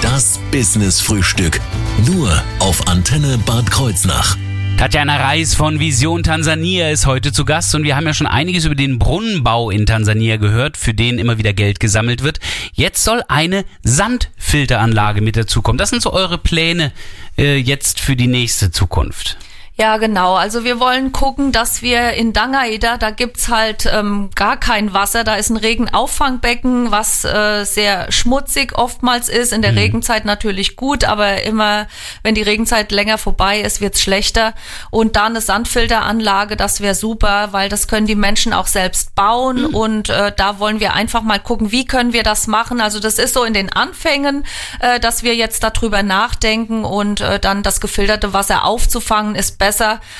Das 0.00 0.38
Business 0.52 1.00
Frühstück. 1.00 1.60
Nur 2.06 2.42
auf 2.60 2.86
Antenne 2.86 3.36
Bad 3.38 3.70
Kreuznach. 3.70 4.36
Tatjana 4.78 5.16
Reis 5.16 5.56
von 5.56 5.80
Vision 5.80 6.22
Tansania 6.22 6.88
ist 6.90 7.04
heute 7.04 7.32
zu 7.32 7.44
Gast 7.44 7.74
und 7.74 7.82
wir 7.82 7.96
haben 7.96 8.06
ja 8.06 8.14
schon 8.14 8.28
einiges 8.28 8.64
über 8.64 8.76
den 8.76 9.00
Brunnenbau 9.00 9.70
in 9.70 9.86
Tansania 9.86 10.36
gehört, 10.36 10.76
für 10.76 10.94
den 10.94 11.18
immer 11.18 11.36
wieder 11.36 11.52
Geld 11.52 11.80
gesammelt 11.80 12.22
wird. 12.22 12.38
Jetzt 12.74 13.02
soll 13.02 13.24
eine 13.26 13.64
Sandfilteranlage 13.82 15.20
mit 15.20 15.36
dazukommen. 15.36 15.78
Das 15.78 15.90
sind 15.90 16.00
so 16.00 16.12
eure 16.12 16.38
Pläne 16.38 16.92
äh, 17.36 17.56
jetzt 17.56 17.98
für 17.98 18.14
die 18.14 18.28
nächste 18.28 18.70
Zukunft. 18.70 19.36
Ja, 19.80 19.96
genau. 19.98 20.34
Also 20.34 20.64
wir 20.64 20.80
wollen 20.80 21.12
gucken, 21.12 21.52
dass 21.52 21.82
wir 21.82 22.14
in 22.14 22.32
Dangaida, 22.32 22.96
da 22.96 23.12
gibt's 23.12 23.46
halt 23.46 23.86
ähm, 23.86 24.28
gar 24.34 24.56
kein 24.56 24.92
Wasser. 24.92 25.22
Da 25.22 25.36
ist 25.36 25.50
ein 25.50 25.56
Regenaufangbecken, 25.56 26.90
was 26.90 27.24
äh, 27.24 27.62
sehr 27.62 28.10
schmutzig 28.10 28.76
oftmals 28.76 29.28
ist. 29.28 29.52
In 29.52 29.62
der 29.62 29.76
Regenzeit 29.76 30.24
natürlich 30.24 30.74
gut, 30.74 31.04
aber 31.04 31.44
immer, 31.44 31.86
wenn 32.24 32.34
die 32.34 32.42
Regenzeit 32.42 32.90
länger 32.90 33.18
vorbei 33.18 33.60
ist, 33.60 33.80
wird's 33.80 34.02
schlechter. 34.02 34.52
Und 34.90 35.14
da 35.14 35.26
eine 35.26 35.40
Sandfilteranlage, 35.40 36.56
das 36.56 36.80
wäre 36.80 36.96
super, 36.96 37.50
weil 37.52 37.68
das 37.68 37.86
können 37.86 38.08
die 38.08 38.16
Menschen 38.16 38.52
auch 38.52 38.66
selbst 38.66 39.14
bauen. 39.14 39.64
Und 39.64 40.08
äh, 40.10 40.32
da 40.36 40.58
wollen 40.58 40.80
wir 40.80 40.94
einfach 40.94 41.22
mal 41.22 41.38
gucken, 41.38 41.70
wie 41.70 41.84
können 41.84 42.12
wir 42.12 42.24
das 42.24 42.48
machen. 42.48 42.80
Also 42.80 42.98
das 42.98 43.20
ist 43.20 43.32
so 43.32 43.44
in 43.44 43.54
den 43.54 43.72
Anfängen, 43.72 44.44
äh, 44.80 44.98
dass 44.98 45.22
wir 45.22 45.36
jetzt 45.36 45.62
darüber 45.62 46.02
nachdenken 46.02 46.84
und 46.84 47.20
äh, 47.20 47.38
dann 47.38 47.62
das 47.62 47.80
gefilterte 47.80 48.32
Wasser 48.32 48.64
aufzufangen, 48.64 49.36
ist 49.36 49.56
besser 49.56 49.67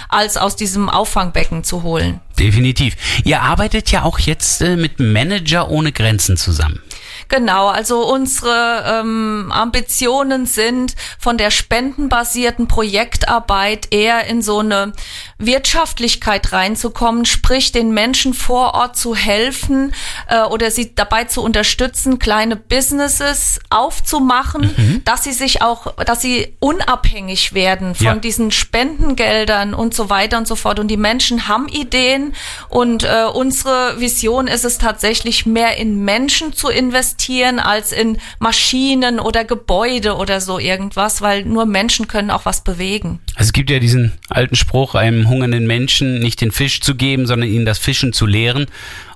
als 0.09 0.37
aus 0.37 0.57
diesem 0.57 0.89
Auffangbecken 0.89 1.65
zu 1.65 1.83
holen. 1.83 2.21
Definitiv. 2.39 2.97
Ihr 3.25 3.43
arbeitet 3.43 3.91
ja 3.91 4.03
auch 4.03 4.19
jetzt 4.19 4.61
äh, 4.63 4.77
mit 4.77 5.01
Manager 5.01 5.71
ohne 5.71 5.93
Grenzen 5.93 6.37
zusammen. 6.37 6.81
Genau, 7.29 7.67
also 7.69 8.07
unsere 8.11 8.85
ähm, 8.87 9.53
Ambitionen 9.53 10.47
sind 10.47 10.95
von 11.19 11.37
der 11.37 11.51
spendenbasierten 11.51 12.69
Projektarbeit 12.69 13.89
eher 13.93 14.25
in 14.29 14.41
so 14.41 14.61
eine 14.61 14.95
Wirtschaftlichkeit 15.37 16.53
reinzukommen, 16.53 17.27
sprich 17.27 17.71
den 17.71 17.91
Menschen 17.93 18.33
vor 18.33 18.73
Ort 18.73 18.97
zu 18.97 19.15
helfen 19.15 19.93
äh, 20.29 20.41
oder 20.41 20.71
sie 20.71 20.95
dabei 20.95 21.25
zu 21.25 21.43
unterstützen, 21.43 22.19
kleine 22.19 22.57
Businesses 22.57 23.61
aufzumachen, 23.69 25.03
dass 25.05 25.25
sie 25.25 25.33
sich 25.33 25.61
auch, 25.61 25.95
dass 26.05 26.23
sie 26.23 26.57
unabhängig 26.61 27.53
werden 27.53 27.95
von 27.95 28.07
Ja. 28.07 28.15
diesen 28.15 28.51
Spendengeldern 28.53 29.75
und 29.75 29.93
so 29.93 30.09
weiter 30.09 30.39
und 30.39 30.49
so 30.49 30.57
fort. 30.57 30.79
Und 30.79 30.89
die 30.89 30.97
Menschen 30.97 31.47
haben 31.47 31.69
Ideen 31.69 32.35
und 32.71 33.05
äh, 33.05 33.25
unsere 33.33 34.01
Vision 34.01 34.47
ist 34.47 34.65
es 34.65 34.79
tatsächlich 34.79 35.45
mehr 35.45 35.77
in 35.77 36.05
Menschen 36.05 36.55
zu 36.55 36.69
investieren 36.69 37.18
als 37.59 37.93
in 37.93 38.19
Maschinen 38.39 39.21
oder 39.21 39.45
Gebäude 39.45 40.17
oder 40.17 40.41
so 40.41 40.59
irgendwas, 40.59 41.21
weil 41.21 41.45
nur 41.45 41.67
Menschen 41.67 42.09
können 42.09 42.31
auch 42.31 42.47
was 42.47 42.65
bewegen. 42.65 43.21
Also 43.35 43.49
es 43.49 43.53
gibt 43.53 43.71
ja 43.71 43.79
diesen 43.79 44.13
alten 44.31 44.57
Spruch, 44.57 44.95
einem 44.95 45.29
hungernden 45.29 45.67
Menschen 45.67 46.21
nicht 46.21 46.41
den 46.41 46.53
Fisch 46.53 46.81
zu 46.81 46.95
geben, 46.95 47.27
sondern 47.27 47.51
ihnen 47.51 47.67
das 47.67 47.79
Fischen 47.79 48.13
zu 48.13 48.25
lehren. 48.25 48.67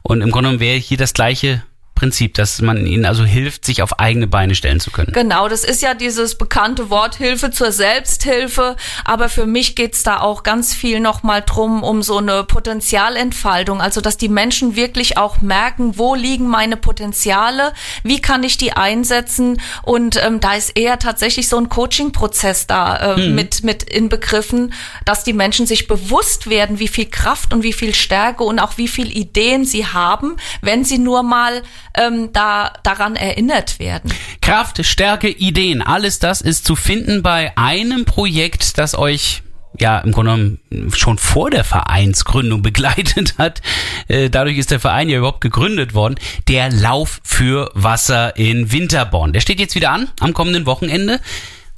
Und 0.03 0.21
im 0.21 0.31
Grunde 0.31 0.49
genommen 0.49 0.61
wäre 0.61 0.79
hier 0.79 0.99
das 0.99 1.15
gleiche 1.15 1.63
Prinzip, 1.95 2.35
dass 2.35 2.61
man 2.61 2.85
ihnen 2.87 3.05
also 3.05 3.25
hilft, 3.25 3.65
sich 3.65 3.83
auf 3.83 4.01
eigene 4.01 4.27
Beine 4.27 4.55
stellen 4.55 4.81
zu 4.81 4.91
können. 4.91 5.13
Genau, 5.13 5.49
das 5.49 5.63
ist 5.63 5.83
ja 5.83 5.95
dieses 5.95 6.37
bekannte 6.37 6.91
Wort 6.91 7.17
Hilfe 7.17 7.51
zur 7.51 7.71
Selbsthilfe, 7.71 8.77
aber 9.05 9.29
für 9.29 9.47
mich 9.47 9.77
geht's 9.77 10.03
da 10.03 10.21
auch 10.21 10.43
ganz 10.43 10.75
viel 10.75 11.01
nochmal 11.01 11.43
drum, 11.43 11.83
um 11.83 12.03
so 12.03 12.19
eine 12.19 12.45
Potenzialentfaltung, 12.45 13.81
also 13.81 14.01
dass 14.01 14.17
die 14.17 14.29
Menschen 14.29 14.75
wirklich 14.75 15.17
auch 15.17 15.41
merken, 15.43 15.97
wo 15.99 16.15
liegen 16.15 16.49
meine 16.49 16.77
Potenziale, 16.77 17.73
wie 18.03 18.21
kann 18.21 18.43
ich 18.43 18.57
die 18.57 18.73
einsetzen? 18.73 19.61
Und 19.83 20.21
ähm, 20.25 20.41
da 20.41 20.55
ist 20.55 20.77
eher 20.77 20.99
tatsächlich 20.99 21.49
so 21.49 21.57
ein 21.57 21.69
Coaching-Prozess 21.69 22.67
da 22.67 23.15
äh, 23.15 23.29
mit, 23.29 23.65
mit 23.65 23.83
inbegriffen, 23.85 24.73
dass 25.05 25.25
die 25.25 25.33
Menschen 25.33 25.67
sich 25.67 25.87
bewusst 25.87 26.49
werden, 26.49 26.79
wie 26.79 26.89
viel 26.89 27.07
Kraft 27.07 27.53
und 27.53 27.63
wie 27.63 27.73
viel 27.73 27.95
Stärke 27.95 28.45
und 28.45 28.59
auch 28.59 28.77
wie 28.77 28.89
viel 28.89 29.17
Ideen 29.17 29.65
sie 29.65 29.87
haben, 29.87 30.37
wenn 30.63 30.85
sie 30.85 30.99
nur 30.99 31.23
mal 31.23 31.63
ähm, 31.95 32.31
da 32.33 32.73
daran 32.83 33.17
erinnert 33.17 33.79
werden. 33.79 34.13
Kraft, 34.41 34.85
Stärke, 34.85 35.29
Ideen, 35.29 35.83
alles 35.83 36.19
das 36.19 36.41
ist 36.41 36.65
zu 36.65 36.77
finden 36.77 37.23
bei 37.23 37.53
einem 37.57 38.05
Projekt, 38.05 38.79
das 38.79 38.97
euch 38.97 39.43
ja 39.79 39.99
im 40.01 40.13
Grunde 40.13 40.59
genommen 40.71 40.93
schon 40.95 41.19
vor 41.19 41.51
der 41.51 41.65
Vereinsgründung 41.65 42.63
begleitet 42.63 43.35
hat. 43.39 43.63
Äh, 44.09 44.31
Dadurch 44.31 44.59
ist 44.59 44.71
der 44.71 44.81
Verein 44.81 45.09
ja 45.09 45.19
überhaupt 45.19 45.41
gegründet 45.41 45.95
worden. 45.95 46.17
Der 46.49 46.71
Lauf 46.71 47.21
für 47.25 47.71
Wasser 47.75 48.37
in 48.37 48.73
Winterborn. 48.73 49.33
Der 49.33 49.41
steht 49.41 49.61
jetzt 49.61 49.75
wieder 49.75 49.91
an 49.91 50.09
am 50.21 50.35
kommenden 50.35 50.67
Wochenende. 50.67 51.21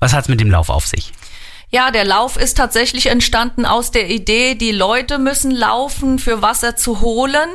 Was 0.01 0.13
hat's 0.13 0.29
mit 0.29 0.41
dem 0.41 0.51
Lauf 0.51 0.71
auf 0.71 0.87
sich? 0.87 1.13
Ja, 1.75 1.91
der 1.91 2.05
Lauf 2.05 2.37
ist 2.37 2.57
tatsächlich 2.57 3.07
entstanden 3.07 3.67
aus 3.67 3.91
der 3.91 4.09
Idee, 4.09 4.55
die 4.55 4.71
Leute 4.71 5.19
müssen 5.19 5.51
laufen, 5.51 6.21
für 6.21 6.41
Wasser 6.41 6.77
zu 6.77 7.01
holen. 7.01 7.51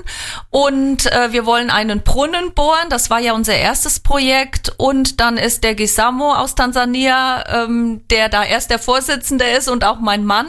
Und 0.50 1.06
äh, 1.06 1.32
wir 1.32 1.46
wollen 1.46 1.70
einen 1.70 2.02
Brunnen 2.02 2.54
bohren. 2.54 2.90
Das 2.90 3.10
war 3.10 3.22
ja 3.22 3.32
unser 3.32 3.56
erstes 3.56 4.02
Projekt. 4.02 4.74
Und 4.76 5.22
dann 5.22 5.38
ist 5.38 5.64
der 5.64 5.74
Gisamo 5.74 6.34
aus 6.34 6.54
Tansania, 6.54 7.64
ähm, 7.64 8.02
der 8.10 8.28
da 8.28 8.44
erst 8.44 8.72
der 8.72 8.80
Vorsitzende 8.80 9.46
ist 9.46 9.70
und 9.70 9.86
auch 9.86 10.02
mein 10.02 10.26
Mann, 10.26 10.48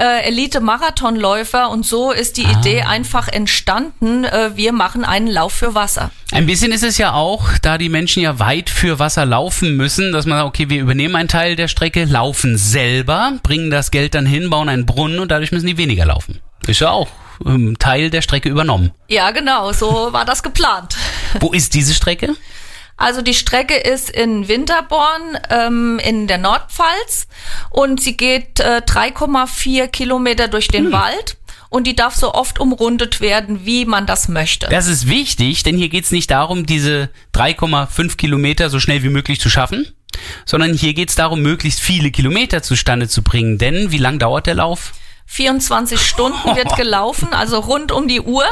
äh, 0.00 0.26
Elite-Marathonläufer. 0.26 1.70
Und 1.70 1.86
so 1.86 2.10
ist 2.10 2.38
die 2.38 2.42
Idee 2.42 2.82
einfach 2.82 3.28
entstanden. 3.28 4.24
Äh, 4.24 4.56
wir 4.56 4.72
machen 4.72 5.04
einen 5.04 5.28
Lauf 5.28 5.52
für 5.52 5.76
Wasser. 5.76 6.10
Ein 6.32 6.46
bisschen 6.46 6.72
ist 6.72 6.82
es 6.82 6.96
ja 6.96 7.12
auch, 7.12 7.58
da 7.60 7.76
die 7.76 7.90
Menschen 7.90 8.22
ja 8.22 8.38
weit 8.38 8.70
für 8.70 8.98
Wasser 8.98 9.26
laufen 9.26 9.76
müssen, 9.76 10.12
dass 10.12 10.24
man 10.24 10.38
sagt, 10.38 10.48
okay, 10.48 10.70
wir 10.70 10.80
übernehmen 10.80 11.14
einen 11.14 11.28
Teil 11.28 11.56
der 11.56 11.68
Strecke, 11.68 12.04
laufen 12.04 12.56
selber, 12.56 13.11
bringen 13.42 13.70
das 13.70 13.90
Geld 13.90 14.14
dann 14.14 14.26
hin, 14.26 14.50
bauen 14.50 14.68
einen 14.68 14.86
Brunnen 14.86 15.18
und 15.18 15.30
dadurch 15.30 15.52
müssen 15.52 15.66
die 15.66 15.76
weniger 15.76 16.06
laufen. 16.06 16.40
Ist 16.66 16.80
ja 16.80 16.90
auch 16.90 17.08
ähm, 17.44 17.78
Teil 17.78 18.10
der 18.10 18.22
Strecke 18.22 18.48
übernommen. 18.48 18.92
Ja, 19.08 19.30
genau, 19.30 19.72
so 19.72 20.12
war 20.12 20.24
das 20.24 20.42
geplant. 20.42 20.96
Wo 21.40 21.52
ist 21.52 21.74
diese 21.74 21.94
Strecke? 21.94 22.34
Also 22.96 23.22
die 23.22 23.34
Strecke 23.34 23.74
ist 23.74 24.10
in 24.10 24.46
Winterborn 24.48 25.38
ähm, 25.50 25.98
in 26.04 26.28
der 26.28 26.38
Nordpfalz 26.38 27.26
und 27.70 28.00
sie 28.00 28.16
geht 28.16 28.60
äh, 28.60 28.82
3,4 28.86 29.88
Kilometer 29.88 30.46
durch 30.46 30.68
den 30.68 30.92
Wald 30.92 31.36
und 31.72 31.86
die 31.86 31.96
darf 31.96 32.14
so 32.14 32.34
oft 32.34 32.60
umrundet 32.60 33.20
werden, 33.20 33.64
wie 33.64 33.86
man 33.86 34.06
das 34.06 34.28
möchte. 34.28 34.68
Das 34.68 34.86
ist 34.86 35.08
wichtig, 35.08 35.62
denn 35.62 35.76
hier 35.76 35.88
geht 35.88 36.04
es 36.04 36.10
nicht 36.10 36.30
darum, 36.30 36.66
diese 36.66 37.08
3,5 37.34 38.16
Kilometer 38.16 38.68
so 38.68 38.78
schnell 38.78 39.02
wie 39.02 39.08
möglich 39.08 39.40
zu 39.40 39.48
schaffen, 39.48 39.86
sondern 40.44 40.74
hier 40.74 40.94
geht 40.94 41.10
es 41.10 41.14
darum, 41.14 41.42
möglichst 41.42 41.80
viele 41.80 42.10
Kilometer 42.10 42.62
zustande 42.62 43.08
zu 43.08 43.22
bringen. 43.22 43.58
Denn 43.58 43.90
wie 43.90 43.98
lang 43.98 44.18
dauert 44.18 44.46
der 44.46 44.54
Lauf? 44.54 44.92
24 45.26 46.00
Stunden 46.00 46.56
wird 46.56 46.76
gelaufen, 46.76 47.32
also 47.32 47.58
rund 47.60 47.92
um 47.92 48.08
die 48.08 48.20
Uhr. 48.20 48.44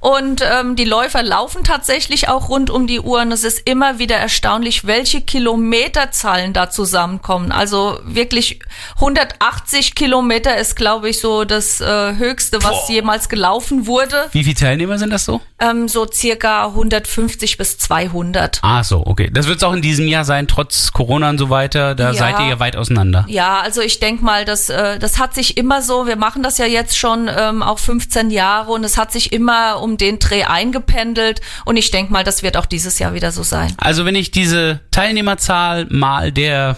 Und 0.00 0.42
ähm, 0.48 0.76
die 0.76 0.84
Läufer 0.84 1.24
laufen 1.24 1.64
tatsächlich 1.64 2.28
auch 2.28 2.48
rund 2.48 2.70
um 2.70 2.86
die 2.86 3.00
Uhr. 3.00 3.20
Und 3.22 3.32
es 3.32 3.42
ist 3.42 3.68
immer 3.68 3.98
wieder 3.98 4.14
erstaunlich, 4.16 4.86
welche 4.86 5.20
Kilometerzahlen 5.22 6.52
da 6.52 6.70
zusammenkommen. 6.70 7.50
Also 7.50 7.98
wirklich 8.04 8.60
180 8.96 9.94
Kilometer 9.96 10.56
ist, 10.56 10.76
glaube 10.76 11.08
ich, 11.10 11.20
so 11.20 11.44
das 11.44 11.80
äh, 11.80 12.14
Höchste, 12.16 12.62
was 12.62 12.86
Boah. 12.86 12.90
jemals 12.92 13.28
gelaufen 13.28 13.86
wurde. 13.86 14.28
Wie 14.32 14.44
viele 14.44 14.54
Teilnehmer 14.54 14.98
sind 14.98 15.10
das 15.12 15.24
so? 15.24 15.40
Ähm, 15.58 15.88
so 15.88 16.06
circa 16.06 16.66
150 16.66 17.58
bis 17.58 17.78
200. 17.78 18.60
Ah, 18.62 18.84
so, 18.84 19.04
okay. 19.04 19.28
Das 19.32 19.48
wird 19.48 19.58
es 19.58 19.64
auch 19.64 19.72
in 19.72 19.82
diesem 19.82 20.06
Jahr 20.06 20.24
sein, 20.24 20.46
trotz 20.46 20.92
Corona 20.92 21.30
und 21.30 21.38
so 21.38 21.50
weiter. 21.50 21.96
Da 21.96 22.12
Ja. 22.12 22.14
seid 22.14 22.38
ihr 22.38 22.46
ja 22.46 22.60
weit 22.60 22.76
auseinander. 22.76 23.24
Ja, 23.28 23.60
also 23.60 23.80
ich 23.80 23.98
denk 23.98 24.22
mal, 24.22 24.44
das, 24.44 24.68
äh, 24.70 24.98
das 25.00 25.18
hat 25.18 25.34
sich 25.34 25.56
immer 25.56 25.82
so, 25.82 26.06
wir 26.06 26.16
machen 26.16 26.44
das 26.44 26.58
ja 26.58 26.66
jetzt 26.66 26.96
schon 26.96 27.28
ähm, 27.36 27.62
auch 27.64 27.80
15 27.80 28.30
Jahre 28.30 28.70
und 28.70 28.84
es 28.84 28.96
hat 28.96 29.10
sich 29.10 29.32
immer 29.32 29.57
um 29.74 29.96
den 29.96 30.18
Dreh 30.18 30.44
eingependelt 30.44 31.40
und 31.64 31.76
ich 31.76 31.90
denk 31.90 32.10
mal, 32.10 32.24
das 32.24 32.42
wird 32.42 32.56
auch 32.56 32.66
dieses 32.66 32.98
Jahr 32.98 33.14
wieder 33.14 33.32
so 33.32 33.42
sein. 33.42 33.72
Also 33.78 34.04
wenn 34.04 34.14
ich 34.14 34.30
diese 34.30 34.80
Teilnehmerzahl 34.90 35.86
mal 35.90 36.32
der 36.32 36.76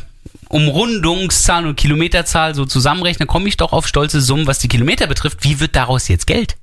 Umrundungszahl 0.50 1.64
und 1.64 1.76
Kilometerzahl 1.76 2.56
so 2.56 2.64
zusammenrechne, 2.64 3.26
komme 3.26 3.48
ich 3.48 3.56
doch 3.56 3.72
auf 3.72 3.86
stolze 3.86 4.20
Summen, 4.20 4.48
was 4.48 4.58
die 4.58 4.66
Kilometer 4.66 5.06
betrifft. 5.06 5.38
Wie 5.42 5.60
wird 5.60 5.76
daraus 5.76 6.08
jetzt 6.08 6.26
Geld? 6.26 6.56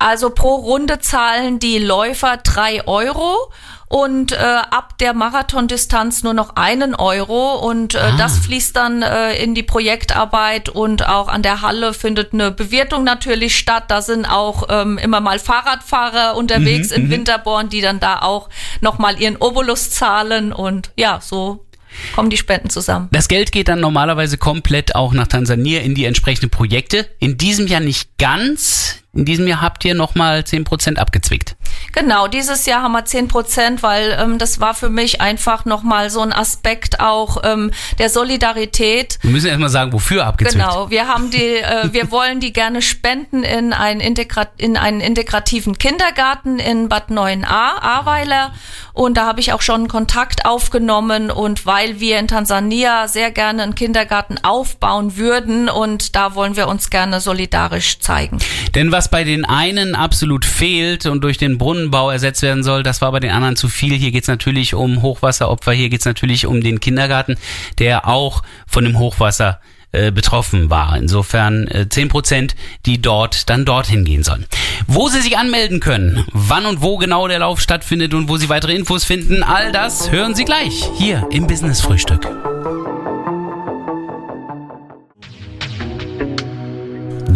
Also 0.00 0.30
pro 0.30 0.56
Runde 0.56 0.98
zahlen 0.98 1.60
die 1.60 1.78
Läufer 1.78 2.38
drei 2.38 2.86
Euro 2.88 3.52
und 3.90 4.30
äh, 4.30 4.36
ab 4.36 4.98
der 4.98 5.14
Marathondistanz 5.14 6.22
nur 6.22 6.32
noch 6.32 6.54
einen 6.54 6.94
Euro 6.94 7.56
und 7.56 7.96
äh, 7.96 8.16
das 8.16 8.38
fließt 8.38 8.76
dann 8.76 9.02
äh, 9.02 9.34
in 9.42 9.56
die 9.56 9.64
Projektarbeit 9.64 10.68
und 10.68 11.08
auch 11.08 11.26
an 11.26 11.42
der 11.42 11.60
Halle 11.60 11.92
findet 11.92 12.32
eine 12.32 12.52
Bewirtung 12.52 13.02
natürlich 13.02 13.58
statt. 13.58 13.86
Da 13.88 14.00
sind 14.00 14.26
auch 14.26 14.68
ähm, 14.70 14.96
immer 14.96 15.20
mal 15.20 15.40
Fahrradfahrer 15.40 16.36
unterwegs 16.36 16.92
in 16.92 17.10
Winterborn, 17.10 17.68
die 17.68 17.80
dann 17.80 17.98
da 17.98 18.20
auch 18.20 18.48
nochmal 18.80 19.20
ihren 19.20 19.36
Obolus 19.36 19.90
zahlen 19.90 20.52
und 20.52 20.92
ja, 20.94 21.18
so 21.20 21.66
kommen 22.14 22.30
die 22.30 22.36
Spenden 22.36 22.70
zusammen. 22.70 23.08
Das 23.10 23.26
Geld 23.26 23.50
geht 23.50 23.66
dann 23.66 23.80
normalerweise 23.80 24.38
komplett 24.38 24.94
auch 24.94 25.12
nach 25.12 25.26
Tansania 25.26 25.80
in 25.80 25.96
die 25.96 26.04
entsprechenden 26.04 26.50
Projekte. 26.50 27.08
In 27.18 27.38
diesem 27.38 27.66
Jahr 27.66 27.80
nicht 27.80 28.16
ganz. 28.18 29.02
In 29.12 29.24
diesem 29.24 29.48
Jahr 29.48 29.60
habt 29.60 29.84
ihr 29.84 29.94
nochmal 29.94 30.42
10% 30.42 30.94
abgezwickt. 30.94 31.56
Genau, 31.92 32.28
dieses 32.28 32.66
Jahr 32.66 32.82
haben 32.82 32.92
wir 32.92 33.04
10 33.04 33.28
Prozent, 33.28 33.82
weil 33.82 34.16
ähm, 34.20 34.38
das 34.38 34.60
war 34.60 34.74
für 34.74 34.90
mich 34.90 35.20
einfach 35.20 35.64
nochmal 35.64 36.10
so 36.10 36.20
ein 36.20 36.32
Aspekt 36.32 37.00
auch 37.00 37.38
ähm, 37.44 37.70
der 37.98 38.10
Solidarität. 38.10 39.18
Wir 39.22 39.30
müssen 39.30 39.48
erstmal 39.48 39.70
sagen, 39.70 39.92
wofür 39.92 40.26
abgezwickt. 40.26 40.64
Genau, 40.64 40.90
wir 40.90 41.08
haben 41.08 41.30
die, 41.30 41.56
äh, 41.56 41.92
wir 41.92 42.10
wollen 42.10 42.40
die 42.40 42.52
gerne 42.52 42.82
spenden 42.82 43.42
in 43.42 43.72
einen, 43.72 44.00
Integra 44.00 44.46
in 44.56 44.76
einen 44.76 45.00
integrativen 45.00 45.78
Kindergarten 45.78 46.58
in 46.58 46.88
Bad 46.88 47.10
9a, 47.10 47.44
Ahrweiler. 47.46 48.52
Und 48.92 49.16
da 49.16 49.26
habe 49.26 49.40
ich 49.40 49.52
auch 49.52 49.62
schon 49.62 49.88
Kontakt 49.88 50.44
aufgenommen 50.44 51.30
und 51.30 51.64
weil 51.64 52.00
wir 52.00 52.18
in 52.18 52.28
Tansania 52.28 53.08
sehr 53.08 53.30
gerne 53.30 53.62
einen 53.62 53.74
Kindergarten 53.74 54.38
aufbauen 54.42 55.16
würden 55.16 55.68
und 55.68 56.16
da 56.16 56.34
wollen 56.34 56.56
wir 56.56 56.68
uns 56.68 56.90
gerne 56.90 57.20
solidarisch 57.20 58.00
zeigen. 58.00 58.38
Denn 58.74 58.92
was 58.92 59.08
bei 59.08 59.24
den 59.24 59.44
einen 59.44 59.94
absolut 59.94 60.44
fehlt 60.44 61.06
und 61.06 61.22
durch 61.22 61.38
den 61.38 61.56
Brunnenbau 61.80 62.10
ersetzt 62.10 62.42
werden 62.42 62.62
soll, 62.62 62.82
das 62.82 63.00
war 63.00 63.12
bei 63.12 63.20
den 63.20 63.30
anderen 63.30 63.56
zu 63.56 63.68
viel. 63.68 63.94
Hier 63.94 64.10
geht's 64.10 64.28
natürlich 64.28 64.74
um 64.74 65.02
Hochwasseropfer, 65.02 65.72
hier 65.72 65.88
geht's 65.88 66.04
natürlich 66.04 66.46
um 66.46 66.60
den 66.60 66.80
Kindergarten, 66.80 67.36
der 67.78 68.06
auch 68.06 68.42
von 68.66 68.84
dem 68.84 68.98
Hochwasser 68.98 69.60
äh, 69.92 70.12
betroffen 70.12 70.68
war. 70.70 70.96
Insofern 70.96 71.66
äh, 71.68 71.86
10%, 71.88 72.52
die 72.86 73.00
dort 73.00 73.48
dann 73.48 73.64
dorthin 73.64 74.04
gehen 74.04 74.22
sollen. 74.22 74.46
Wo 74.86 75.08
Sie 75.08 75.20
sich 75.20 75.38
anmelden 75.38 75.80
können, 75.80 76.24
wann 76.32 76.66
und 76.66 76.82
wo 76.82 76.96
genau 76.98 77.28
der 77.28 77.38
Lauf 77.38 77.60
stattfindet 77.60 78.14
und 78.14 78.28
wo 78.28 78.36
Sie 78.36 78.48
weitere 78.48 78.74
Infos 78.74 79.04
finden, 79.04 79.42
all 79.42 79.72
das 79.72 80.10
hören 80.10 80.34
Sie 80.34 80.44
gleich 80.44 80.88
hier 80.96 81.26
im 81.30 81.46
Business 81.46 81.80
Frühstück. 81.80 82.28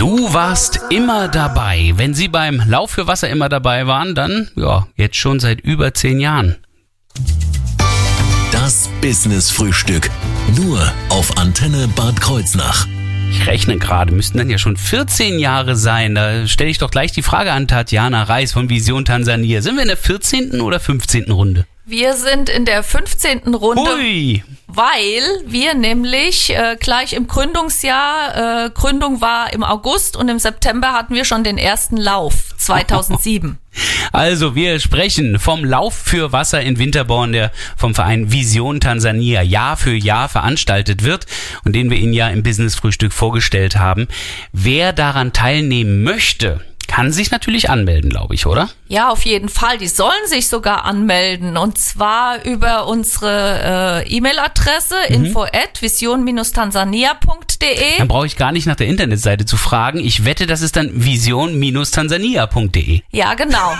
Du 0.04 0.34
warst 0.34 0.80
immer 0.90 1.28
dabei. 1.28 1.94
Wenn 1.96 2.12
Sie 2.12 2.28
beim 2.28 2.62
Lauf 2.68 2.90
für 2.90 3.06
Wasser 3.06 3.30
immer 3.30 3.48
dabei 3.48 3.86
waren, 3.86 4.14
dann 4.14 4.50
ja, 4.54 4.86
jetzt 4.96 5.16
schon 5.16 5.40
seit 5.40 5.62
über 5.62 5.94
zehn 5.94 6.20
Jahren. 6.20 6.56
Das 8.52 8.90
Business 9.00 9.50
Frühstück. 9.50 10.10
Nur 10.56 10.92
auf 11.08 11.38
Antenne 11.38 11.88
Bad 11.96 12.20
Kreuznach. 12.20 12.86
Ich 13.30 13.46
rechne 13.46 13.78
gerade, 13.78 14.12
müssten 14.12 14.36
dann 14.36 14.50
ja 14.50 14.58
schon 14.58 14.76
14 14.76 15.38
Jahre 15.38 15.74
sein. 15.74 16.14
Da 16.14 16.46
stelle 16.46 16.68
ich 16.68 16.76
doch 16.76 16.90
gleich 16.90 17.12
die 17.12 17.22
Frage 17.22 17.52
an 17.52 17.66
Tatjana 17.66 18.24
Reis 18.24 18.52
von 18.52 18.68
Vision 18.68 19.06
Tansania. 19.06 19.62
Sind 19.62 19.76
wir 19.76 19.82
in 19.84 19.88
der 19.88 19.96
14. 19.96 20.60
oder 20.60 20.80
15. 20.80 21.30
Runde? 21.30 21.64
Wir 21.86 22.12
sind 22.12 22.50
in 22.50 22.66
der 22.66 22.82
15. 22.82 23.54
Runde. 23.54 23.82
Hui! 23.82 24.42
Weil 24.74 25.22
wir 25.46 25.74
nämlich 25.74 26.50
äh, 26.50 26.76
gleich 26.80 27.12
im 27.12 27.28
Gründungsjahr, 27.28 28.66
äh, 28.66 28.70
Gründung 28.70 29.20
war 29.20 29.52
im 29.52 29.62
August 29.62 30.16
und 30.16 30.28
im 30.28 30.40
September 30.40 30.92
hatten 30.92 31.14
wir 31.14 31.24
schon 31.24 31.44
den 31.44 31.58
ersten 31.58 31.96
Lauf 31.96 32.34
2007. 32.56 33.58
Also, 34.12 34.54
wir 34.54 34.80
sprechen 34.80 35.38
vom 35.38 35.64
Lauf 35.64 35.94
für 35.94 36.32
Wasser 36.32 36.60
in 36.60 36.78
Winterborn, 36.78 37.32
der 37.32 37.52
vom 37.76 37.94
Verein 37.94 38.32
Vision 38.32 38.80
Tansania 38.80 39.42
Jahr 39.42 39.76
für 39.76 39.94
Jahr 39.94 40.28
veranstaltet 40.28 41.04
wird 41.04 41.26
und 41.64 41.74
den 41.74 41.90
wir 41.90 41.98
Ihnen 41.98 42.12
ja 42.12 42.28
im 42.28 42.42
Business 42.42 42.74
Frühstück 42.74 43.12
vorgestellt 43.12 43.76
haben. 43.76 44.08
Wer 44.52 44.92
daran 44.92 45.32
teilnehmen 45.32 46.02
möchte, 46.02 46.60
kann 46.86 47.12
sich 47.12 47.30
natürlich 47.30 47.70
anmelden, 47.70 48.10
glaube 48.10 48.34
ich, 48.34 48.46
oder? 48.46 48.68
Ja, 48.86 49.08
auf 49.10 49.24
jeden 49.24 49.48
Fall. 49.48 49.78
Die 49.78 49.88
sollen 49.88 50.12
sich 50.26 50.48
sogar 50.48 50.84
anmelden 50.84 51.56
und 51.56 51.78
zwar 51.78 52.44
über 52.44 52.86
unsere 52.86 54.02
äh, 54.04 54.14
E-Mail-Adresse 54.16 54.94
Mhm. 55.08 55.14
info 55.26 55.44
at 55.44 55.80
vision-tansania.de. 55.80 57.98
Dann 57.98 58.08
brauche 58.08 58.26
ich 58.26 58.36
gar 58.36 58.52
nicht 58.52 58.66
nach 58.66 58.76
der 58.76 58.86
Internetseite 58.88 59.44
zu 59.46 59.56
fragen. 59.56 60.00
Ich 60.00 60.24
wette, 60.24 60.46
das 60.46 60.60
ist 60.60 60.76
dann 60.76 60.90
vision-tansania.de. 61.04 63.00
Ja, 63.10 63.34
genau. 63.34 63.72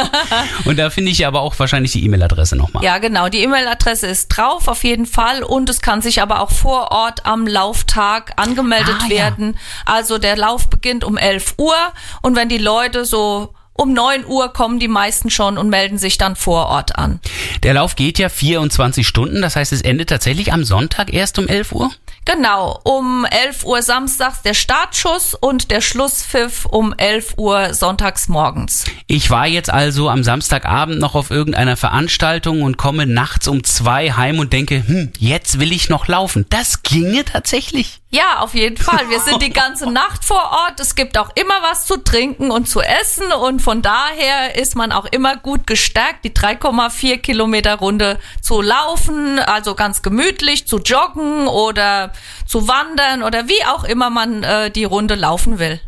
Und 0.64 0.78
da 0.78 0.90
finde 0.90 1.10
ich 1.12 1.26
aber 1.26 1.40
auch 1.42 1.56
wahrscheinlich 1.58 1.92
die 1.92 2.04
E-Mail-Adresse 2.04 2.56
nochmal. 2.56 2.82
Ja, 2.84 2.98
genau. 2.98 3.28
Die 3.28 3.42
E-Mail-Adresse 3.42 4.06
ist 4.08 4.28
drauf, 4.28 4.68
auf 4.68 4.84
jeden 4.84 5.06
Fall. 5.06 5.42
Und 5.42 5.68
es 5.70 5.80
kann 5.80 6.02
sich 6.02 6.20
aber 6.22 6.40
auch 6.40 6.50
vor 6.50 6.90
Ort 6.90 7.24
am 7.26 7.46
Lauftag 7.46 8.32
angemeldet 8.36 8.96
Ah, 9.00 9.04
ja. 9.08 9.16
werden. 9.18 9.58
Also 9.84 10.18
der 10.18 10.36
Lauf 10.36 10.68
beginnt 10.68 11.04
um 11.04 11.16
11 11.16 11.54
Uhr. 11.58 11.74
Und 12.22 12.36
wenn 12.36 12.48
die 12.48 12.58
Leute 12.58 13.04
so 13.04 13.54
um 13.80 13.94
9 13.94 14.26
Uhr 14.26 14.52
kommen, 14.52 14.78
die 14.78 14.88
meisten 14.88 15.30
schon 15.30 15.56
und 15.56 15.70
melden 15.70 15.96
sich 15.96 16.18
dann 16.18 16.36
vor 16.36 16.66
Ort 16.66 16.96
an. 16.96 17.18
Der 17.62 17.74
Lauf 17.74 17.96
geht 17.96 18.18
ja 18.18 18.28
24 18.28 19.08
Stunden, 19.08 19.40
das 19.40 19.56
heißt, 19.56 19.72
es 19.72 19.80
endet 19.80 20.10
tatsächlich 20.10 20.52
am 20.52 20.64
Sonntag 20.64 21.12
erst 21.14 21.38
um 21.38 21.48
11 21.48 21.72
Uhr. 21.72 21.90
Genau, 22.26 22.78
um 22.84 23.24
11 23.24 23.64
Uhr 23.64 23.80
samstags 23.80 24.42
der 24.42 24.52
Startschuss 24.52 25.34
und 25.34 25.70
der 25.70 25.80
Schlusspfiff 25.80 26.66
um 26.66 26.92
11 26.92 27.38
Uhr 27.38 27.72
sonntags 27.72 28.28
morgens. 28.28 28.84
Ich 29.06 29.30
war 29.30 29.46
jetzt 29.46 29.70
also 29.70 30.10
am 30.10 30.22
Samstagabend 30.22 31.00
noch 31.00 31.14
auf 31.14 31.30
irgendeiner 31.30 31.78
Veranstaltung 31.78 32.62
und 32.62 32.76
komme 32.76 33.06
nachts 33.06 33.48
um 33.48 33.64
zwei 33.64 34.12
heim 34.12 34.38
und 34.38 34.52
denke, 34.52 34.86
hm, 34.86 35.12
jetzt 35.18 35.58
will 35.58 35.72
ich 35.72 35.88
noch 35.88 36.06
laufen. 36.06 36.44
Das 36.50 36.82
ginge 36.82 37.24
tatsächlich. 37.24 37.99
Ja, 38.12 38.40
auf 38.40 38.54
jeden 38.54 38.76
Fall. 38.76 39.08
Wir 39.08 39.20
sind 39.20 39.40
die 39.40 39.50
ganze 39.50 39.86
Nacht 39.92 40.24
vor 40.24 40.42
Ort. 40.66 40.80
Es 40.80 40.96
gibt 40.96 41.16
auch 41.16 41.30
immer 41.36 41.62
was 41.62 41.86
zu 41.86 41.96
trinken 41.96 42.50
und 42.50 42.68
zu 42.68 42.80
essen 42.80 43.32
und 43.32 43.62
von 43.62 43.82
daher 43.82 44.56
ist 44.56 44.74
man 44.74 44.90
auch 44.90 45.06
immer 45.06 45.36
gut 45.36 45.66
gestärkt, 45.68 46.24
die 46.24 46.30
3,4 46.30 47.18
Kilometer 47.18 47.76
Runde 47.76 48.18
zu 48.42 48.62
laufen, 48.62 49.38
also 49.38 49.76
ganz 49.76 50.02
gemütlich 50.02 50.66
zu 50.66 50.78
joggen 50.78 51.46
oder 51.46 52.12
zu 52.46 52.66
wandern 52.66 53.22
oder 53.22 53.48
wie 53.48 53.64
auch 53.66 53.84
immer 53.84 54.10
man 54.10 54.42
äh, 54.42 54.72
die 54.72 54.84
Runde 54.84 55.14
laufen 55.14 55.60
will. 55.60 55.80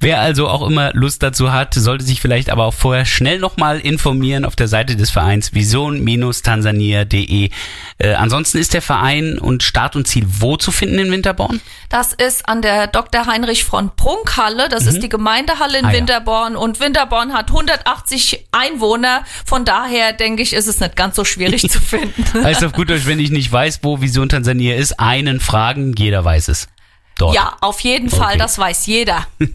Wer 0.00 0.20
also 0.20 0.48
auch 0.48 0.66
immer 0.68 0.92
Lust 0.94 1.22
dazu 1.22 1.52
hat, 1.52 1.74
sollte 1.74 2.04
sich 2.04 2.20
vielleicht 2.20 2.50
aber 2.50 2.64
auch 2.64 2.74
vorher 2.74 3.04
schnell 3.06 3.38
nochmal 3.38 3.80
informieren 3.80 4.44
auf 4.44 4.56
der 4.56 4.68
Seite 4.68 4.96
des 4.96 5.10
Vereins 5.10 5.54
vision-tansania.de. 5.54 7.50
Äh, 7.98 8.14
ansonsten 8.14 8.58
ist 8.58 8.74
der 8.74 8.82
Verein 8.82 9.38
und 9.38 9.62
Start 9.62 9.96
und 9.96 10.06
Ziel 10.06 10.24
wo 10.26 10.56
zu 10.56 10.70
finden 10.70 10.98
in 10.98 11.10
Winterborn? 11.10 11.60
Das 11.88 12.12
ist 12.12 12.48
an 12.48 12.62
der 12.62 12.86
Dr. 12.88 13.26
Heinrich 13.26 13.64
von 13.64 13.94
Prunk 13.96 14.36
Halle. 14.36 14.68
Das 14.68 14.86
ist 14.86 15.02
die 15.02 15.08
Gemeindehalle 15.08 15.78
in 15.78 15.84
Ah, 15.86 15.90
ja. 15.92 15.98
Winterborn. 15.98 16.56
Und 16.56 16.80
Winterborn 16.80 17.32
hat 17.32 17.48
180 17.50 18.46
Einwohner. 18.52 19.24
Von 19.44 19.64
daher 19.64 20.12
denke 20.12 20.42
ich, 20.42 20.52
ist 20.52 20.66
es 20.66 20.80
nicht 20.80 20.96
ganz 20.96 21.16
so 21.16 21.24
schwierig 21.24 21.62
zu 21.70 21.80
finden. 21.80 22.44
Heißt 22.44 22.64
auf 22.64 22.72
gut 22.72 22.90
Deutsch, 22.90 23.06
wenn 23.06 23.20
ich 23.20 23.30
nicht 23.30 23.50
weiß, 23.50 23.80
wo 23.82 24.00
Vision 24.00 24.28
Tansania 24.28 24.76
ist, 24.76 24.98
einen 25.00 25.40
fragen, 25.40 25.94
jeder 25.96 26.24
weiß 26.24 26.48
es. 26.48 26.68
Dort. 27.18 27.34
Ja, 27.34 27.56
auf 27.62 27.80
jeden 27.80 28.10
Fall, 28.10 28.32
Okay. 28.34 28.38
das 28.38 28.58
weiß 28.58 28.86
jeder. 28.86 29.26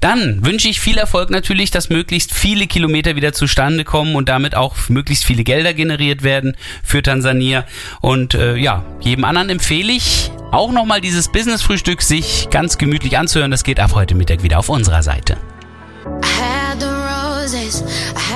Dann 0.00 0.44
wünsche 0.46 0.68
ich 0.68 0.80
viel 0.80 0.96
Erfolg 0.96 1.28
natürlich, 1.30 1.70
dass 1.72 1.88
möglichst 1.90 2.32
viele 2.32 2.66
Kilometer 2.68 3.16
wieder 3.16 3.32
zustande 3.32 3.82
kommen 3.84 4.14
und 4.14 4.28
damit 4.28 4.54
auch 4.54 4.76
möglichst 4.88 5.24
viele 5.24 5.42
Gelder 5.42 5.74
generiert 5.74 6.22
werden 6.22 6.56
für 6.84 7.02
Tansania. 7.02 7.64
Und 8.00 8.34
äh, 8.34 8.54
ja, 8.56 8.84
jedem 9.00 9.24
anderen 9.24 9.50
empfehle 9.50 9.92
ich, 9.92 10.30
auch 10.52 10.70
nochmal 10.70 11.00
dieses 11.00 11.32
Business-Frühstück 11.32 12.00
sich 12.00 12.48
ganz 12.50 12.78
gemütlich 12.78 13.18
anzuhören, 13.18 13.50
das 13.50 13.64
geht 13.64 13.80
ab 13.80 13.90
heute 13.94 14.14
Mittag 14.14 14.44
wieder 14.44 14.60
auf 14.60 14.68
unserer 14.68 15.02
Seite. 15.02 15.36
I 16.06 16.26
had 16.40 16.80
the 16.80 16.86
roses, 16.86 17.82
I 18.14 18.33